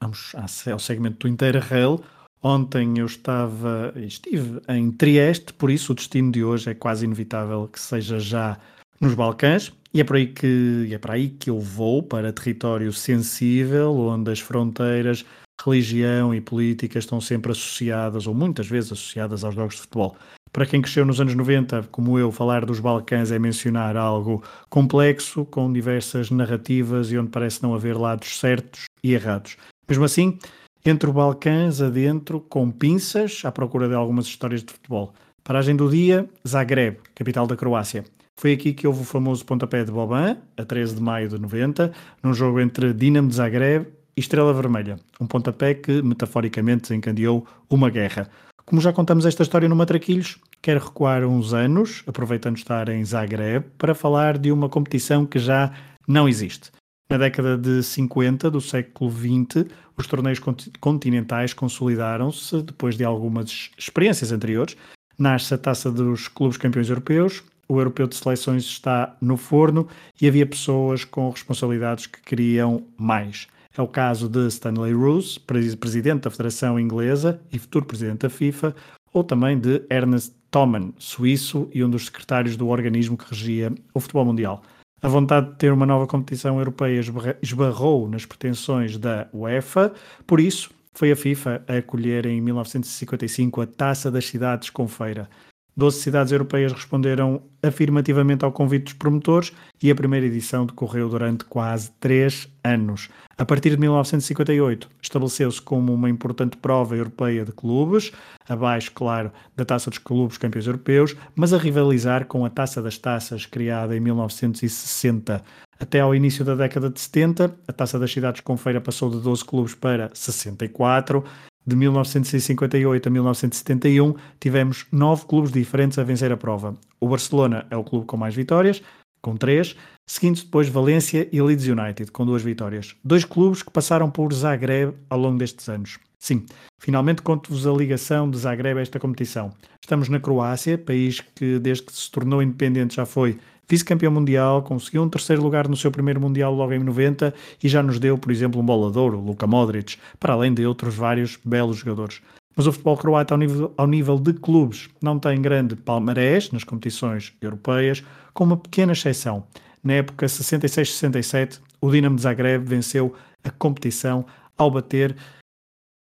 vamos 0.00 0.32
ao 0.70 0.78
segmento 0.78 1.26
do 1.26 1.28
Interrail. 1.28 2.00
Ontem 2.40 2.96
eu 2.96 3.06
estava, 3.06 3.92
estive 3.96 4.62
em 4.68 4.92
Trieste, 4.92 5.52
por 5.54 5.72
isso 5.72 5.90
o 5.90 5.94
destino 5.96 6.30
de 6.30 6.44
hoje 6.44 6.70
é 6.70 6.74
quase 6.74 7.04
inevitável 7.04 7.66
que 7.66 7.80
seja 7.80 8.20
já 8.20 8.60
nos 9.00 9.14
Balcãs. 9.14 9.72
E 9.92 10.00
é 10.00 10.04
por 10.04 10.14
aí 10.14 10.28
que, 10.28 10.88
é 10.92 10.98
para 10.98 11.14
aí 11.14 11.30
que 11.30 11.50
eu 11.50 11.58
vou, 11.58 12.00
para 12.00 12.32
território 12.32 12.92
sensível, 12.92 13.92
onde 13.96 14.30
as 14.30 14.38
fronteiras, 14.38 15.26
religião 15.60 16.32
e 16.32 16.40
política 16.40 17.00
estão 17.00 17.20
sempre 17.20 17.50
associadas, 17.50 18.28
ou 18.28 18.34
muitas 18.34 18.68
vezes 18.68 18.92
associadas 18.92 19.42
aos 19.42 19.56
jogos 19.56 19.74
de 19.74 19.80
futebol. 19.80 20.16
Para 20.52 20.66
quem 20.66 20.82
cresceu 20.82 21.06
nos 21.06 21.20
anos 21.20 21.34
90, 21.34 21.88
como 21.92 22.18
eu, 22.18 22.32
falar 22.32 22.64
dos 22.64 22.80
Balcãs 22.80 23.30
é 23.30 23.38
mencionar 23.38 23.96
algo 23.96 24.42
complexo, 24.68 25.44
com 25.44 25.72
diversas 25.72 26.28
narrativas 26.30 27.12
e 27.12 27.18
onde 27.18 27.30
parece 27.30 27.62
não 27.62 27.72
haver 27.72 27.96
lados 27.96 28.38
certos 28.38 28.86
e 29.02 29.14
errados. 29.14 29.56
Mesmo 29.88 30.04
assim, 30.04 30.38
entre 30.84 31.08
o 31.08 31.12
Balcãs 31.12 31.80
adentro, 31.80 32.40
com 32.40 32.68
pinças, 32.68 33.42
à 33.44 33.52
procura 33.52 33.88
de 33.88 33.94
algumas 33.94 34.26
histórias 34.26 34.64
de 34.64 34.72
futebol. 34.72 35.14
Paragem 35.44 35.76
do 35.76 35.88
dia, 35.88 36.28
Zagreb, 36.46 36.98
capital 37.14 37.46
da 37.46 37.56
Croácia. 37.56 38.04
Foi 38.36 38.52
aqui 38.52 38.72
que 38.72 38.88
houve 38.88 39.02
o 39.02 39.04
famoso 39.04 39.44
pontapé 39.44 39.84
de 39.84 39.92
Boban, 39.92 40.36
a 40.56 40.64
13 40.64 40.96
de 40.96 41.02
maio 41.02 41.28
de 41.28 41.38
90, 41.38 41.92
num 42.22 42.34
jogo 42.34 42.58
entre 42.58 42.92
Dinamo 42.92 43.28
de 43.28 43.36
Zagreb 43.36 43.86
e 44.16 44.20
Estrela 44.20 44.52
Vermelha. 44.52 44.98
Um 45.20 45.26
pontapé 45.26 45.74
que, 45.74 46.02
metaforicamente, 46.02 46.88
desencadeou 46.88 47.46
uma 47.68 47.88
guerra. 47.88 48.28
Como 48.64 48.80
já 48.80 48.92
contamos 48.92 49.26
esta 49.26 49.42
história 49.42 49.68
no 49.68 49.76
Matraquilhos, 49.76 50.38
quero 50.62 50.84
recuar 50.84 51.24
uns 51.24 51.52
anos, 51.52 52.02
aproveitando 52.06 52.56
estar 52.56 52.88
em 52.88 53.04
Zagreb, 53.04 53.64
para 53.76 53.94
falar 53.94 54.38
de 54.38 54.52
uma 54.52 54.68
competição 54.68 55.26
que 55.26 55.38
já 55.38 55.72
não 56.06 56.28
existe. 56.28 56.70
Na 57.10 57.18
década 57.18 57.58
de 57.58 57.82
50 57.82 58.50
do 58.50 58.60
século 58.60 59.10
XX, 59.10 59.66
os 59.96 60.06
torneios 60.06 60.40
continentais 60.80 61.52
consolidaram-se 61.52 62.62
depois 62.62 62.96
de 62.96 63.04
algumas 63.04 63.70
experiências 63.76 64.30
anteriores. 64.30 64.76
Nasce 65.18 65.52
a 65.52 65.58
taça 65.58 65.90
dos 65.90 66.28
clubes 66.28 66.56
campeões 66.56 66.88
europeus, 66.88 67.42
o 67.68 67.78
europeu 67.78 68.06
de 68.06 68.16
seleções 68.16 68.64
está 68.64 69.16
no 69.20 69.36
forno 69.36 69.88
e 70.20 70.26
havia 70.28 70.46
pessoas 70.46 71.04
com 71.04 71.30
responsabilidades 71.30 72.06
que 72.06 72.20
queriam 72.20 72.84
mais. 72.96 73.48
É 73.76 73.80
o 73.80 73.86
caso 73.86 74.28
de 74.28 74.48
Stanley 74.48 74.92
Roos, 74.92 75.38
presidente 75.38 76.22
da 76.22 76.30
Federação 76.30 76.78
Inglesa 76.78 77.40
e 77.52 77.58
futuro 77.58 77.84
presidente 77.84 78.20
da 78.20 78.30
FIFA, 78.30 78.74
ou 79.12 79.22
também 79.22 79.58
de 79.58 79.82
Ernest 79.88 80.34
Thoman, 80.50 80.92
suíço 80.98 81.68
e 81.72 81.84
um 81.84 81.88
dos 81.90 82.06
secretários 82.06 82.56
do 82.56 82.68
organismo 82.68 83.16
que 83.16 83.30
regia 83.30 83.72
o 83.94 84.00
futebol 84.00 84.24
mundial. 84.24 84.62
A 85.02 85.08
vontade 85.08 85.50
de 85.50 85.56
ter 85.56 85.72
uma 85.72 85.86
nova 85.86 86.06
competição 86.06 86.58
europeia 86.58 87.00
esbarrou 87.40 88.08
nas 88.08 88.26
pretensões 88.26 88.98
da 88.98 89.28
UEFA, 89.32 89.92
por 90.26 90.40
isso 90.40 90.70
foi 90.92 91.12
a 91.12 91.16
FIFA 91.16 91.64
a 91.66 91.76
acolher 91.76 92.26
em 92.26 92.40
1955 92.40 93.60
a 93.62 93.66
Taça 93.66 94.10
das 94.10 94.26
Cidades 94.26 94.68
com 94.68 94.86
Feira. 94.86 95.28
Doze 95.76 96.00
cidades 96.00 96.32
europeias 96.32 96.72
responderam 96.72 97.42
afirmativamente 97.62 98.44
ao 98.44 98.52
convite 98.52 98.84
dos 98.84 98.92
promotores 98.94 99.52
e 99.82 99.90
a 99.90 99.94
primeira 99.94 100.26
edição 100.26 100.66
decorreu 100.66 101.08
durante 101.08 101.44
quase 101.44 101.90
três 102.00 102.48
anos. 102.62 103.08
A 103.38 103.44
partir 103.44 103.70
de 103.70 103.76
1958, 103.78 104.88
estabeleceu-se 105.00 105.62
como 105.62 105.94
uma 105.94 106.10
importante 106.10 106.56
prova 106.56 106.96
europeia 106.96 107.44
de 107.44 107.52
clubes, 107.52 108.12
abaixo, 108.48 108.92
claro, 108.92 109.32
da 109.56 109.64
Taça 109.64 109.88
dos 109.88 109.98
Clubes 109.98 110.36
Campeões 110.36 110.66
Europeus, 110.66 111.16
mas 111.34 111.52
a 111.52 111.58
rivalizar 111.58 112.26
com 112.26 112.44
a 112.44 112.50
Taça 112.50 112.82
das 112.82 112.98
Taças, 112.98 113.46
criada 113.46 113.96
em 113.96 114.00
1960. 114.00 115.42
Até 115.78 116.00
ao 116.00 116.14
início 116.14 116.44
da 116.44 116.54
década 116.54 116.90
de 116.90 117.00
70, 117.00 117.54
a 117.66 117.72
Taça 117.72 117.98
das 117.98 118.12
Cidades 118.12 118.42
com 118.42 118.56
Feira 118.58 118.82
passou 118.82 119.08
de 119.08 119.18
12 119.18 119.44
clubes 119.44 119.74
para 119.74 120.10
64 120.12 121.24
de 121.66 121.76
1958 121.76 123.06
a 123.06 123.10
1971, 123.10 124.14
tivemos 124.38 124.86
nove 124.90 125.24
clubes 125.26 125.52
diferentes 125.52 125.98
a 125.98 126.04
vencer 126.04 126.32
a 126.32 126.36
prova. 126.36 126.76
O 126.98 127.08
Barcelona 127.08 127.66
é 127.70 127.76
o 127.76 127.84
clube 127.84 128.06
com 128.06 128.16
mais 128.16 128.34
vitórias, 128.34 128.82
com 129.22 129.36
três, 129.36 129.76
seguindo 130.06 130.42
depois 130.42 130.68
Valência 130.68 131.28
e 131.30 131.40
Leeds 131.40 131.66
United, 131.66 132.10
com 132.10 132.24
duas 132.24 132.42
vitórias. 132.42 132.96
Dois 133.04 133.24
clubes 133.24 133.62
que 133.62 133.70
passaram 133.70 134.10
por 134.10 134.32
Zagreb 134.32 134.94
ao 135.08 135.18
longo 135.18 135.38
destes 135.38 135.68
anos. 135.68 135.98
Sim, 136.18 136.44
finalmente 136.78 137.22
conto-vos 137.22 137.66
a 137.66 137.72
ligação 137.72 138.30
de 138.30 138.38
Zagreb 138.38 138.78
a 138.78 138.82
esta 138.82 138.98
competição. 138.98 139.52
Estamos 139.82 140.08
na 140.08 140.20
Croácia, 140.20 140.76
país 140.76 141.20
que 141.20 141.58
desde 141.58 141.84
que 141.84 141.92
se 141.92 142.10
tornou 142.10 142.42
independente 142.42 142.96
já 142.96 143.06
foi 143.06 143.38
vice-campeão 143.70 144.10
mundial, 144.10 144.62
conseguiu 144.62 145.02
um 145.02 145.08
terceiro 145.08 145.40
lugar 145.40 145.68
no 145.68 145.76
seu 145.76 145.92
primeiro 145.92 146.20
mundial 146.20 146.52
logo 146.52 146.72
em 146.72 146.80
90 146.80 147.32
e 147.62 147.68
já 147.68 147.80
nos 147.80 148.00
deu, 148.00 148.18
por 148.18 148.32
exemplo, 148.32 148.60
um 148.60 148.64
bolador, 148.64 149.14
o 149.14 149.20
Luka 149.20 149.46
Modric, 149.46 149.96
para 150.18 150.32
além 150.32 150.52
de 150.52 150.66
outros 150.66 150.96
vários 150.96 151.38
belos 151.44 151.76
jogadores. 151.76 152.20
Mas 152.56 152.66
o 152.66 152.72
futebol 152.72 152.96
croata, 152.96 153.32
ao 153.32 153.38
nível, 153.38 153.72
ao 153.76 153.86
nível 153.86 154.18
de 154.18 154.32
clubes, 154.32 154.90
não 155.00 155.20
tem 155.20 155.40
grande 155.40 155.76
palmarés 155.76 156.50
nas 156.50 156.64
competições 156.64 157.32
europeias, 157.40 158.02
com 158.34 158.42
uma 158.42 158.56
pequena 158.56 158.92
exceção. 158.92 159.46
Na 159.84 159.94
época 159.94 160.26
66-67, 160.26 161.60
o 161.80 161.90
Dinamo 161.90 162.16
de 162.16 162.22
Zagreb 162.22 162.64
venceu 162.64 163.14
a 163.44 163.50
competição 163.50 164.26
ao 164.58 164.68
bater, 164.68 165.16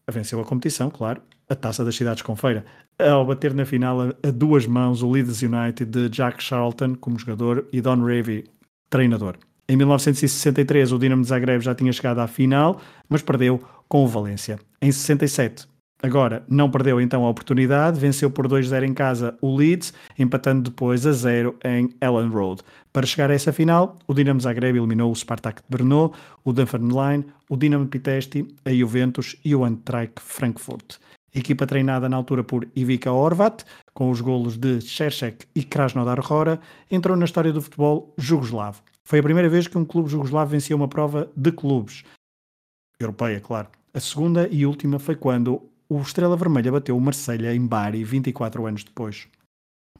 venceu 0.09 0.39
a 0.39 0.45
competição, 0.45 0.91
claro, 0.91 1.21
a 1.49 1.55
taça 1.55 1.83
das 1.83 1.95
cidades 1.95 2.21
com 2.21 2.35
feira, 2.35 2.63
ao 2.99 3.25
bater 3.25 3.53
na 3.53 3.65
final 3.65 4.01
a, 4.01 4.15
a 4.27 4.31
duas 4.31 4.65
mãos 4.65 5.01
o 5.01 5.09
Leeds 5.09 5.41
United 5.41 5.85
de 5.85 6.09
Jack 6.09 6.43
Charlton 6.43 6.95
como 6.95 7.19
jogador 7.19 7.67
e 7.71 7.81
Don 7.81 8.03
Revy, 8.03 8.45
treinador. 8.89 9.37
Em 9.69 9.75
1963 9.75 10.91
o 10.91 10.99
Dinamo 10.99 11.23
de 11.23 11.27
Zagreb 11.27 11.61
já 11.63 11.75
tinha 11.75 11.91
chegado 11.91 12.19
à 12.19 12.27
final, 12.27 12.79
mas 13.09 13.21
perdeu 13.21 13.61
com 13.87 14.03
o 14.03 14.07
Valência. 14.07 14.59
Em 14.81 14.91
67 14.91 15.67
Agora, 16.01 16.43
não 16.47 16.69
perdeu 16.69 17.01
então 17.01 17.25
a 17.25 17.29
oportunidade, 17.29 17.99
venceu 17.99 18.29
por 18.29 18.47
2-0 18.47 18.83
em 18.83 18.93
casa 18.93 19.35
o 19.41 19.55
Leeds, 19.55 19.93
empatando 20.17 20.69
depois 20.69 21.07
a 21.07 21.11
0 21.11 21.55
em 21.65 21.89
Ellen 21.99 22.29
Road. 22.29 22.61
Para 22.93 23.07
chegar 23.07 23.31
a 23.31 23.33
essa 23.33 23.51
final, 23.51 23.97
o 24.07 24.13
Dinamo 24.13 24.39
Zagreb 24.39 24.77
eliminou 24.77 25.11
o 25.11 25.15
Spartak 25.15 25.61
de 25.61 25.67
Brno, 25.67 26.13
o 26.43 26.53
Dunfermline, 26.53 27.25
o 27.49 27.57
Dinamo 27.57 27.87
Pitesti, 27.87 28.47
a 28.63 28.71
Juventus 28.71 29.35
e 29.43 29.55
o 29.55 29.65
Eintracht 29.65 30.21
Frankfurt. 30.21 30.97
Equipa 31.33 31.67
treinada 31.67 32.07
na 32.07 32.17
altura 32.17 32.43
por 32.43 32.67
Ivica 32.75 33.11
Horvat, 33.11 33.63
com 33.93 34.09
os 34.09 34.21
golos 34.21 34.57
de 34.57 34.81
Šeršek 34.81 35.45
e 35.53 35.63
Krasnodar 35.63 36.19
Hora, 36.31 36.59
entrou 36.89 37.15
na 37.15 37.25
história 37.25 37.53
do 37.53 37.61
futebol 37.61 38.13
jugoslavo. 38.17 38.81
Foi 39.03 39.19
a 39.19 39.23
primeira 39.23 39.49
vez 39.49 39.67
que 39.67 39.77
um 39.77 39.85
clube 39.85 40.09
jugoslavo 40.09 40.51
vencia 40.51 40.75
uma 40.75 40.87
prova 40.87 41.29
de 41.35 41.51
clubes. 41.51 42.03
Europeia, 42.99 43.39
claro. 43.39 43.67
A 43.93 43.99
segunda 43.99 44.47
e 44.51 44.65
última 44.65 44.99
foi 44.99 45.15
quando 45.15 45.61
o 45.89 46.01
Estrela 46.01 46.35
Vermelha 46.35 46.71
bateu 46.71 46.97
o 46.97 47.01
Marselha 47.01 47.53
em 47.53 47.65
Bari 47.65 48.03
24 48.03 48.65
anos 48.65 48.83
depois. 48.83 49.27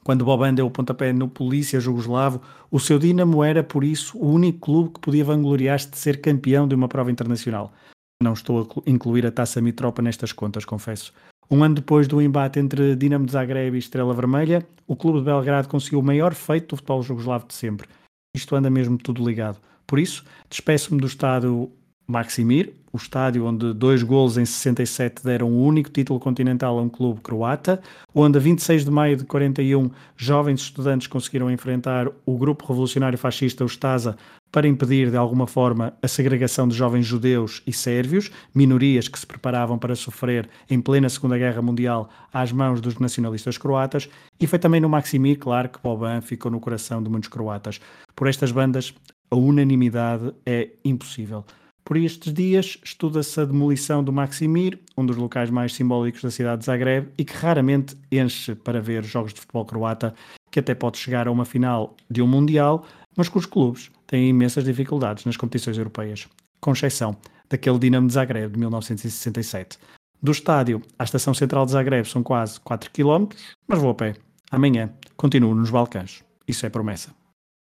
Quando 0.04 0.24
Boban 0.24 0.54
deu 0.54 0.66
o 0.66 0.70
pontapé 0.70 1.12
no 1.12 1.28
Polícia 1.28 1.80
Jugoslavo, 1.80 2.40
o 2.70 2.78
seu 2.78 2.98
Dinamo 2.98 3.42
era, 3.44 3.62
por 3.62 3.84
isso, 3.84 4.16
o 4.18 4.30
único 4.30 4.60
clube 4.60 4.94
que 4.94 5.00
podia 5.00 5.24
vangloriar-se 5.24 5.90
de 5.90 5.98
ser 5.98 6.20
campeão 6.20 6.66
de 6.66 6.74
uma 6.74 6.88
prova 6.88 7.10
internacional. 7.10 7.72
Não 8.20 8.32
estou 8.32 8.60
a 8.84 8.90
incluir 8.90 9.24
a 9.24 9.30
Taça 9.30 9.60
Mitropa 9.60 10.02
nestas 10.02 10.32
contas, 10.32 10.64
confesso. 10.64 11.12
Um 11.48 11.62
ano 11.62 11.76
depois 11.76 12.08
do 12.08 12.20
embate 12.20 12.58
entre 12.58 12.96
Dinamo 12.96 13.24
de 13.24 13.30
Zagreb 13.30 13.76
e 13.76 13.78
Estrela 13.78 14.12
Vermelha, 14.12 14.66
o 14.88 14.96
clube 14.96 15.20
de 15.20 15.24
Belgrado 15.24 15.68
conseguiu 15.68 16.00
o 16.00 16.02
maior 16.02 16.34
feito 16.34 16.70
do 16.70 16.76
futebol 16.76 17.00
jugoslavo 17.00 17.46
de 17.46 17.54
sempre. 17.54 17.88
Isto 18.34 18.56
anda 18.56 18.68
mesmo 18.68 18.98
tudo 18.98 19.24
ligado. 19.24 19.58
Por 19.86 20.00
isso, 20.00 20.24
despeço-me 20.50 21.00
do 21.00 21.06
estado 21.06 21.70
Maximir, 22.08 22.74
o 22.92 22.96
estádio 22.96 23.44
onde 23.44 23.72
dois 23.72 24.02
golos 24.02 24.36
em 24.36 24.44
67 24.44 25.22
deram 25.22 25.52
o 25.52 25.62
único 25.62 25.88
título 25.88 26.18
continental 26.18 26.76
a 26.76 26.82
um 26.82 26.88
clube 26.88 27.20
croata, 27.20 27.80
onde 28.12 28.36
a 28.36 28.40
26 28.40 28.84
de 28.84 28.90
maio 28.90 29.16
de 29.16 29.24
41 29.24 29.90
jovens 30.16 30.60
estudantes 30.60 31.06
conseguiram 31.06 31.50
enfrentar 31.50 32.08
o 32.26 32.36
grupo 32.36 32.66
revolucionário 32.66 33.16
fascista, 33.16 33.64
o 33.64 33.68
Stasa, 33.68 34.16
para 34.50 34.66
impedir 34.66 35.10
de 35.10 35.16
alguma 35.16 35.46
forma 35.46 35.94
a 36.02 36.08
segregação 36.08 36.66
de 36.66 36.74
jovens 36.74 37.06
judeus 37.06 37.62
e 37.66 37.72
sérvios, 37.72 38.30
minorias 38.54 39.08
que 39.08 39.18
se 39.18 39.26
preparavam 39.26 39.78
para 39.78 39.94
sofrer 39.94 40.48
em 40.68 40.80
plena 40.80 41.08
Segunda 41.08 41.36
Guerra 41.36 41.62
Mundial 41.62 42.08
às 42.32 42.52
mãos 42.52 42.80
dos 42.80 42.98
nacionalistas 42.98 43.58
croatas, 43.58 44.08
e 44.40 44.46
foi 44.46 44.58
também 44.58 44.80
no 44.80 44.88
Maximir, 44.88 45.38
claro, 45.38 45.68
que 45.68 45.80
Boban 45.82 46.20
ficou 46.20 46.50
no 46.50 46.60
coração 46.60 47.02
de 47.02 47.10
muitos 47.10 47.28
croatas. 47.28 47.80
Por 48.14 48.26
estas 48.28 48.50
bandas, 48.50 48.94
a 49.30 49.36
unanimidade 49.36 50.32
é 50.46 50.70
impossível. 50.84 51.44
Por 51.84 51.96
estes 51.96 52.34
dias 52.34 52.78
estuda-se 52.84 53.40
a 53.40 53.46
demolição 53.46 54.04
do 54.04 54.12
Maximir, 54.12 54.78
um 54.94 55.06
dos 55.06 55.16
locais 55.16 55.48
mais 55.48 55.72
simbólicos 55.72 56.20
da 56.20 56.30
cidade 56.30 56.60
de 56.60 56.66
Zagreb 56.66 57.08
e 57.16 57.24
que 57.24 57.32
raramente 57.32 57.96
enche 58.12 58.54
para 58.54 58.78
ver 58.78 59.02
jogos 59.04 59.32
de 59.32 59.40
futebol 59.40 59.64
croata, 59.64 60.14
que 60.50 60.60
até 60.60 60.74
pode 60.74 60.98
chegar 60.98 61.26
a 61.26 61.30
uma 61.30 61.46
final 61.46 61.96
de 62.10 62.20
um 62.20 62.26
Mundial, 62.26 62.84
mas 63.18 63.28
cujos 63.28 63.50
clubes 63.50 63.90
têm 64.06 64.28
imensas 64.28 64.62
dificuldades 64.62 65.24
nas 65.24 65.36
competições 65.36 65.76
europeias, 65.76 66.28
com 66.60 66.70
exceção 66.70 67.16
daquele 67.50 67.76
Dinamo 67.76 68.06
de 68.06 68.14
Zagreb 68.14 68.52
de 68.52 68.58
1967. 68.60 69.76
Do 70.22 70.30
estádio 70.30 70.80
à 70.96 71.02
estação 71.02 71.34
central 71.34 71.66
de 71.66 71.72
Zagreb 71.72 72.08
são 72.08 72.22
quase 72.22 72.60
4 72.60 72.92
km, 72.92 73.26
mas 73.66 73.80
vou 73.80 73.90
a 73.90 73.94
pé. 73.94 74.14
Amanhã 74.52 74.94
continuo 75.16 75.52
nos 75.52 75.68
Balcãs. 75.68 76.22
Isso 76.46 76.64
é 76.64 76.70
promessa. 76.70 77.12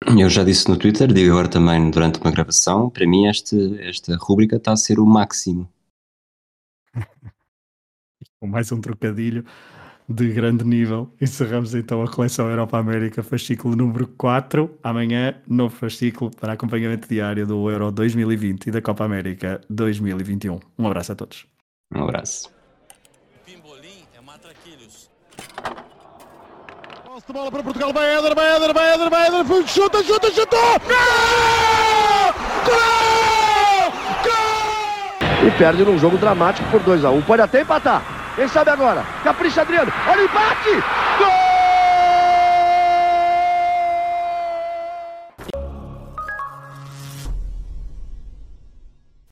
Eu 0.05 0.29
já 0.29 0.43
disse 0.43 0.69
no 0.69 0.77
Twitter, 0.77 1.13
digo 1.13 1.31
agora 1.31 1.49
também 1.49 1.91
durante 1.91 2.21
uma 2.21 2.33
gravação, 2.33 2.91
para 2.91 3.07
mim 3.07 3.27
este, 3.27 3.81
esta 3.81 4.17
rúbrica 4.17 4.57
está 4.57 4.73
a 4.73 4.77
ser 4.77 4.99
o 4.99 5.07
máximo. 5.07 5.69
Com 8.41 8.49
mais 8.49 8.73
um 8.73 8.81
trocadilho 8.81 9.45
de 10.09 10.33
grande 10.33 10.65
nível, 10.65 11.11
encerramos 11.21 11.75
então 11.75 12.03
a 12.03 12.09
coleção 12.09 12.49
Europa-América, 12.49 13.23
fascículo 13.23 13.75
número 13.75 14.07
4. 14.07 14.79
Amanhã, 14.83 15.35
novo 15.49 15.75
fascículo 15.75 16.31
para 16.31 16.53
acompanhamento 16.53 17.09
diário 17.09 17.47
do 17.47 17.69
Euro 17.71 17.91
2020 17.91 18.69
e 18.69 18.71
da 18.71 18.81
Copa 18.81 19.05
América 19.05 19.61
2021. 19.69 20.61
Um 20.79 20.87
abraço 20.87 21.13
a 21.13 21.15
todos. 21.15 21.47
Um 21.93 22.05
abraço. 22.05 22.51
Pimbolim 23.45 24.05
é 24.17 24.21
matraquilhos. 24.21 25.11
Posse 27.05 27.27
de 27.27 27.33
bola 27.33 27.51
para 27.51 27.63
Portugal, 27.63 27.93
vai 27.93 28.17
Éder, 28.17 28.35
vai 28.35 28.57
Éder, 28.57 28.75
vai 28.75 28.95
Éder, 28.95 29.11
vai 29.11 29.27
Éder, 29.27 29.69
chuta, 29.69 30.05
chuta, 30.05 30.31
chutou! 30.31 30.81
Gol! 30.87 32.33
Gol! 32.65 33.93
Gol! 34.23 35.49
E 35.49 35.59
perde 35.59 35.85
num 35.85 35.99
jogo 35.99 36.17
dramático 36.17 36.71
por 36.71 36.81
2 36.81 37.05
a 37.05 37.11
1 37.11 37.17
um. 37.17 37.23
Pode 37.23 37.43
até 37.43 37.63
empatar. 37.63 38.16
Quem 38.37 38.47
sabe 38.49 38.71
agora? 38.71 39.03
Capricha 39.25 39.63
Adriano. 39.63 39.91
Olha 40.07 40.21
o 40.21 40.25
empate! 40.27 41.06